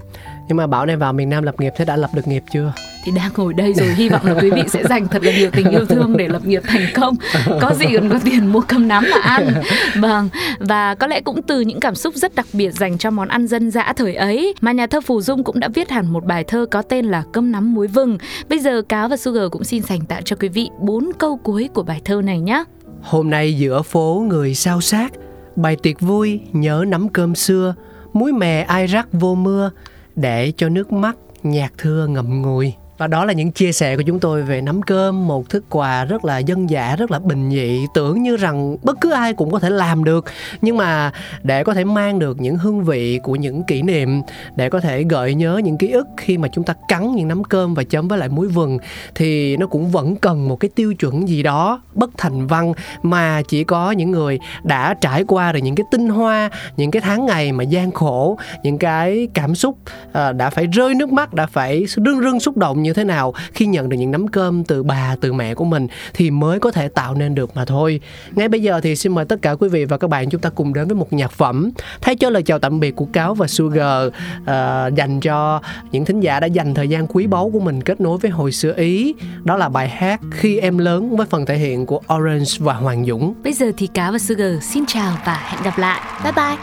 nhưng 0.52 0.58
mà 0.58 0.68
bảo 0.68 0.86
này 0.86 0.96
vào 0.96 1.14
miền 1.14 1.30
Nam 1.30 1.44
lập 1.44 1.56
nghiệp 1.60 1.74
thế 1.78 1.86
đã 1.86 1.96
lập 1.96 2.10
được 2.14 2.28
nghiệp 2.28 2.44
chưa? 2.54 2.74
Thì 3.04 3.12
đang 3.16 3.32
ngồi 3.36 3.54
đây 3.54 3.74
rồi 3.74 3.88
hy 3.88 4.10
vọng 4.10 4.26
là 4.26 4.34
quý 4.42 4.50
vị 4.50 4.62
sẽ 4.68 4.84
dành 4.90 5.08
thật 5.08 5.24
là 5.24 5.32
nhiều 5.32 5.50
tình 5.52 5.70
yêu 5.70 5.86
thương 5.86 6.18
để 6.18 6.28
lập 6.28 6.46
nghiệp 6.46 6.62
thành 6.68 6.86
công. 6.96 7.16
Có 7.62 7.74
gì 7.74 7.86
còn 7.94 8.10
có 8.10 8.20
tiền 8.24 8.48
mua 8.48 8.62
cơm 8.62 8.88
nắm 8.88 9.06
mà 9.12 9.18
ăn. 9.22 9.54
Vâng 9.96 10.30
và 10.60 10.96
có 10.96 11.08
lẽ 11.08 11.22
cũng 11.22 11.42
từ 11.42 11.62
những 11.62 11.80
cảm 11.80 11.96
xúc 11.96 12.16
rất 12.16 12.36
đặc 12.36 12.46
biệt 12.54 12.72
dành 12.72 12.98
cho 12.98 13.12
món 13.12 13.28
ăn 13.28 13.48
dân 13.48 13.72
dã 13.72 13.94
thời 13.96 14.16
ấy 14.16 14.54
mà 14.62 14.72
nhà 14.72 14.88
thơ 14.88 15.02
Phù 15.02 15.22
Dung 15.22 15.44
cũng 15.44 15.60
đã 15.60 15.68
viết 15.74 15.90
hẳn 15.90 16.14
một 16.14 16.26
bài 16.26 16.44
thơ 16.44 16.66
có 16.72 16.82
tên 16.82 17.06
là 17.06 17.24
cơm 17.34 17.52
nắm 17.52 17.74
muối 17.74 17.88
vừng. 17.88 18.18
Bây 18.50 18.60
giờ 18.60 18.82
cáo 18.82 19.08
và 19.08 19.18
Sugar 19.18 19.52
cũng 19.52 19.64
xin 19.64 19.82
dành 19.84 20.06
tặng 20.06 20.24
cho 20.24 20.36
quý 20.36 20.48
vị 20.48 20.70
bốn 20.80 21.12
câu 21.18 21.38
cuối 21.38 21.70
của 21.74 21.84
bài 21.84 22.02
thơ 22.06 22.22
này 22.22 22.40
nhé. 22.40 22.64
Hôm 23.02 23.30
nay 23.30 23.54
giữa 23.58 23.82
phố 23.82 24.26
người 24.28 24.56
sao 24.56 24.82
sát 24.82 25.12
Bài 25.56 25.76
tiệc 25.84 26.00
vui 26.00 26.42
nhớ 26.54 26.84
nắm 26.88 27.10
cơm 27.10 27.36
xưa 27.36 27.76
Muối 28.14 28.34
mè 28.34 28.62
ai 28.62 28.88
rắc 28.88 29.08
vô 29.12 29.36
mưa 29.36 29.72
để 30.16 30.52
cho 30.58 30.70
nước 30.70 30.92
mắt 30.92 31.18
nhạt 31.44 31.72
thưa 31.78 32.08
ngậm 32.08 32.42
ngùi 32.42 32.74
và 33.02 33.08
đó 33.08 33.26
là 33.26 33.34
những 33.34 33.52
chia 33.52 33.72
sẻ 33.72 33.96
của 33.96 34.02
chúng 34.02 34.20
tôi 34.20 34.44
về 34.44 34.62
nắm 34.62 34.82
cơm, 34.82 35.28
một 35.28 35.50
thức 35.50 35.64
quà 35.70 36.06
rất 36.06 36.26
là 36.26 36.38
dân 36.38 36.70
dã, 36.70 36.96
rất 36.96 37.12
là 37.12 37.20
bình 37.20 37.52
dị, 37.52 37.80
tưởng 37.94 38.24
như 38.24 38.38
rằng 38.38 38.78
bất 38.84 39.02
cứ 39.02 39.12
ai 39.12 39.34
cũng 39.34 39.52
có 39.52 39.60
thể 39.60 39.70
làm 39.70 40.04
được. 40.04 40.26
Nhưng 40.62 40.78
mà 40.78 41.12
để 41.44 41.64
có 41.64 41.74
thể 41.74 41.84
mang 41.84 42.20
được 42.20 42.42
những 42.42 42.58
hương 42.58 42.84
vị 42.84 43.20
của 43.24 43.36
những 43.36 43.64
kỷ 43.64 43.82
niệm, 43.82 44.22
để 44.56 44.70
có 44.70 44.80
thể 44.80 45.04
gợi 45.04 45.36
nhớ 45.36 45.62
những 45.64 45.78
ký 45.78 45.92
ức 45.92 46.08
khi 46.18 46.38
mà 46.38 46.48
chúng 46.48 46.64
ta 46.64 46.74
cắn 46.88 47.16
những 47.16 47.28
nắm 47.28 47.44
cơm 47.44 47.74
và 47.74 47.84
chấm 47.84 48.08
với 48.08 48.20
lại 48.20 48.30
muối 48.30 48.48
vừng, 48.48 48.78
thì 49.16 49.58
nó 49.58 49.68
cũng 49.68 49.92
vẫn 49.92 50.16
cần 50.16 50.50
một 50.50 50.56
cái 50.56 50.70
tiêu 50.76 50.94
chuẩn 50.94 51.30
gì 51.30 51.44
đó 51.44 51.82
bất 51.94 52.10
thành 52.18 52.48
văn 52.48 52.74
mà 53.02 53.42
chỉ 53.48 53.64
có 53.64 53.92
những 53.92 54.12
người 54.12 54.40
đã 54.64 54.94
trải 55.02 55.24
qua 55.24 55.52
được 55.52 55.60
những 55.64 55.76
cái 55.76 55.86
tinh 55.92 56.10
hoa, 56.10 56.50
những 56.78 56.92
cái 56.92 57.02
tháng 57.02 57.26
ngày 57.26 57.52
mà 57.52 57.64
gian 57.64 57.92
khổ, 57.92 58.38
những 58.64 58.78
cái 58.78 59.28
cảm 59.34 59.56
xúc 59.56 59.78
à, 60.14 60.32
đã 60.32 60.50
phải 60.50 60.68
rơi 60.68 60.96
nước 60.96 61.12
mắt, 61.12 61.34
đã 61.34 61.46
phải 61.46 61.86
rưng 61.88 62.22
rưng 62.22 62.40
xúc 62.40 62.58
động 62.58 62.84
như 62.84 62.91
như 62.92 62.96
thế 62.96 63.04
nào 63.04 63.34
khi 63.54 63.66
nhận 63.66 63.90
được 63.90 63.98
những 63.98 64.12
nắm 64.12 64.28
cơm 64.28 64.64
từ 64.64 64.84
bà 64.84 65.16
từ 65.22 65.34
mẹ 65.34 65.56
của 65.56 65.66
mình 65.66 65.88
thì 66.14 66.32
mới 66.32 66.60
có 66.60 66.72
thể 66.72 66.88
tạo 66.88 67.16
nên 67.16 67.36
được 67.36 67.56
mà 67.56 67.66
thôi. 67.66 68.02
Ngay 68.36 68.50
bây 68.50 68.62
giờ 68.62 68.82
thì 68.82 68.96
xin 68.96 69.16
mời 69.16 69.26
tất 69.26 69.42
cả 69.42 69.56
quý 69.56 69.70
vị 69.70 69.86
và 69.86 69.98
các 69.98 70.10
bạn 70.10 70.30
chúng 70.30 70.42
ta 70.42 70.50
cùng 70.50 70.74
đến 70.74 70.88
với 70.88 70.96
một 70.96 71.14
nhạc 71.14 71.32
phẩm. 71.32 71.72
Thay 72.02 72.16
cho 72.16 72.30
lời 72.30 72.44
chào 72.44 72.60
tạm 72.60 72.80
biệt 72.80 72.96
của 72.96 73.06
cáo 73.14 73.34
và 73.34 73.48
sugar 73.48 74.08
uh, 74.08 74.96
dành 74.96 75.20
cho 75.20 75.62
những 75.92 76.06
thính 76.06 76.20
giả 76.20 76.40
đã 76.40 76.48
dành 76.48 76.74
thời 76.74 76.88
gian 76.88 77.08
quý 77.08 77.28
báu 77.28 77.50
của 77.54 77.60
mình 77.60 77.82
kết 77.82 78.02
nối 78.02 78.18
với 78.18 78.32
hồi 78.32 78.52
xưa 78.52 78.74
ý. 78.76 79.14
Đó 79.44 79.58
là 79.58 79.70
bài 79.70 79.90
hát 79.90 80.20
khi 80.32 80.58
em 80.58 80.78
lớn 80.78 81.18
với 81.18 81.28
phần 81.28 81.46
thể 81.46 81.58
hiện 81.58 81.86
của 81.86 82.02
orange 82.14 82.52
và 82.60 82.74
hoàng 82.74 83.06
dũng. 83.06 83.34
Bây 83.44 83.54
giờ 83.54 83.72
thì 83.78 83.88
cáo 83.88 84.12
và 84.12 84.20
sugar 84.20 84.64
xin 84.64 84.86
chào 84.86 85.18
và 85.26 85.34
hẹn 85.34 85.64
gặp 85.64 85.78
lại. 85.78 86.02
Bye 86.24 86.34
bye. 86.36 86.58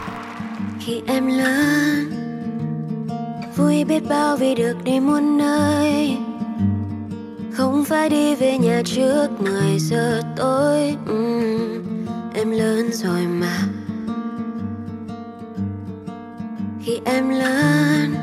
Khi 0.79 1.01
em 1.07 1.27
lớn 1.27 2.18
vui 3.59 3.83
biết 3.83 4.03
bao 4.09 4.37
vì 4.37 4.55
được 4.55 4.75
đi 4.83 4.99
muôn 4.99 5.37
nơi. 5.37 6.17
Không 7.51 7.85
phải 7.85 8.09
đi 8.09 8.35
về 8.35 8.57
nhà 8.57 8.81
trước 8.85 9.27
10 9.39 9.79
giờ 9.79 10.21
tối. 10.35 10.95
Uhm, 11.11 12.05
em 12.33 12.51
lớn 12.51 12.89
rồi 12.93 13.21
mà. 13.21 13.57
Khi 16.83 16.99
em 17.05 17.29
lớn 17.29 18.15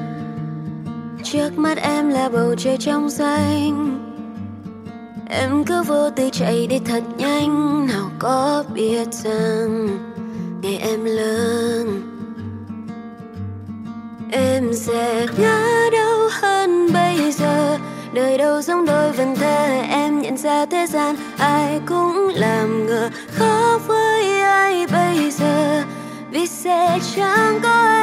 trước 1.23 1.59
mắt 1.59 1.79
em 1.79 2.09
là 2.09 2.29
bầu 2.29 2.55
trời 2.59 2.77
trong 2.77 3.11
xanh. 3.11 3.99
Em 5.29 5.65
cứ 5.65 5.83
vô 5.83 6.11
tư 6.11 6.29
chạy 6.33 6.67
đi 6.67 6.79
thật 6.85 7.03
nhanh 7.17 7.87
nào 7.87 8.11
có 8.19 8.65
biết 8.75 9.09
rằng 9.13 9.89
ngày 10.63 10.77
em 10.77 11.05
lớn 11.05 12.16
em 14.31 14.75
sẽ 14.75 15.27
ngã 15.39 15.89
đâu 15.93 16.29
hơn 16.33 16.93
bây 16.93 17.33
giờ? 17.33 17.79
Đời 18.13 18.39
đâu 18.39 18.63
giống 18.63 18.87
đôi 18.87 19.13
vần 19.13 19.37
thơ? 19.37 19.83
Em 19.91 20.23
nhận 20.23 20.37
ra 20.37 20.67
thế 20.67 20.87
gian 20.87 21.17
ai 21.39 21.81
cũng 21.87 22.29
làm 22.35 22.87
ngờ. 22.87 23.11
Khó 23.39 23.81
với 23.87 24.41
ai 24.41 24.87
bây 24.87 25.31
giờ? 25.31 25.83
Vì 26.31 26.47
sẽ 26.47 26.99
chẳng 27.17 27.61
có 27.63 27.71
ai 27.71 27.96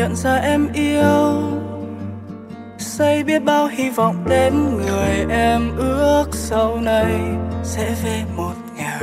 nhận 0.00 0.16
ra 0.16 0.34
em 0.34 0.72
yêu. 0.72 1.42
Xây 2.78 3.24
biết 3.24 3.44
bao 3.44 3.66
hy 3.66 3.90
vọng 3.90 4.16
đến 4.28 4.54
người 4.76 5.26
em 5.30 5.76
ước 5.76 6.24
sau 6.32 6.76
này 6.76 7.20
sẽ 7.62 7.94
về 8.04 8.22
một 8.36 8.52
nhà. 8.76 9.00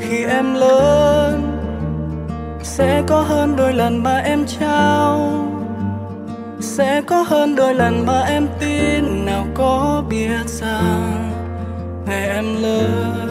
Khi 0.00 0.24
em 0.24 0.54
lớn, 0.54 1.42
sẽ 2.62 3.02
có 3.06 3.20
hơn 3.20 3.56
đôi 3.56 3.72
lần 3.72 4.02
mà 4.02 4.18
em 4.18 4.46
trao. 4.46 5.30
Sẽ 6.60 7.02
có 7.06 7.22
hơn 7.22 7.56
đôi 7.56 7.74
lần 7.74 8.06
mà 8.06 8.20
em 8.20 8.46
tin 8.60 9.26
nào 9.26 9.46
có 9.54 10.04
biết 10.08 10.46
rằng 10.46 11.32
ngày 12.06 12.28
em 12.28 12.62
lớn. 12.62 13.27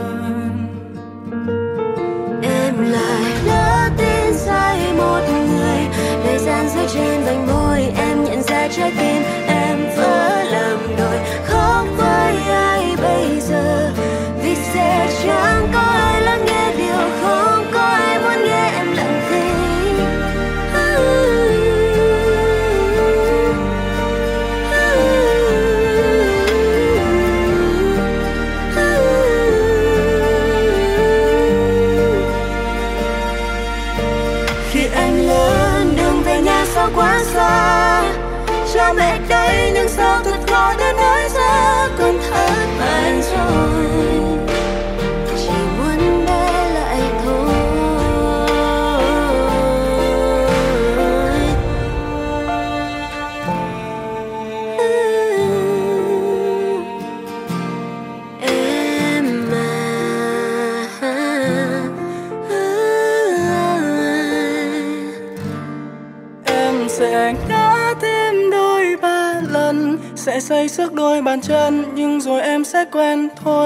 Bàn 71.28 71.42
chân 71.42 71.84
nhưng 71.96 72.22
rồi 72.22 72.42
em 72.42 72.66
sẽ 72.66 72.86
quen 72.92 73.30
thôi. 73.44 73.57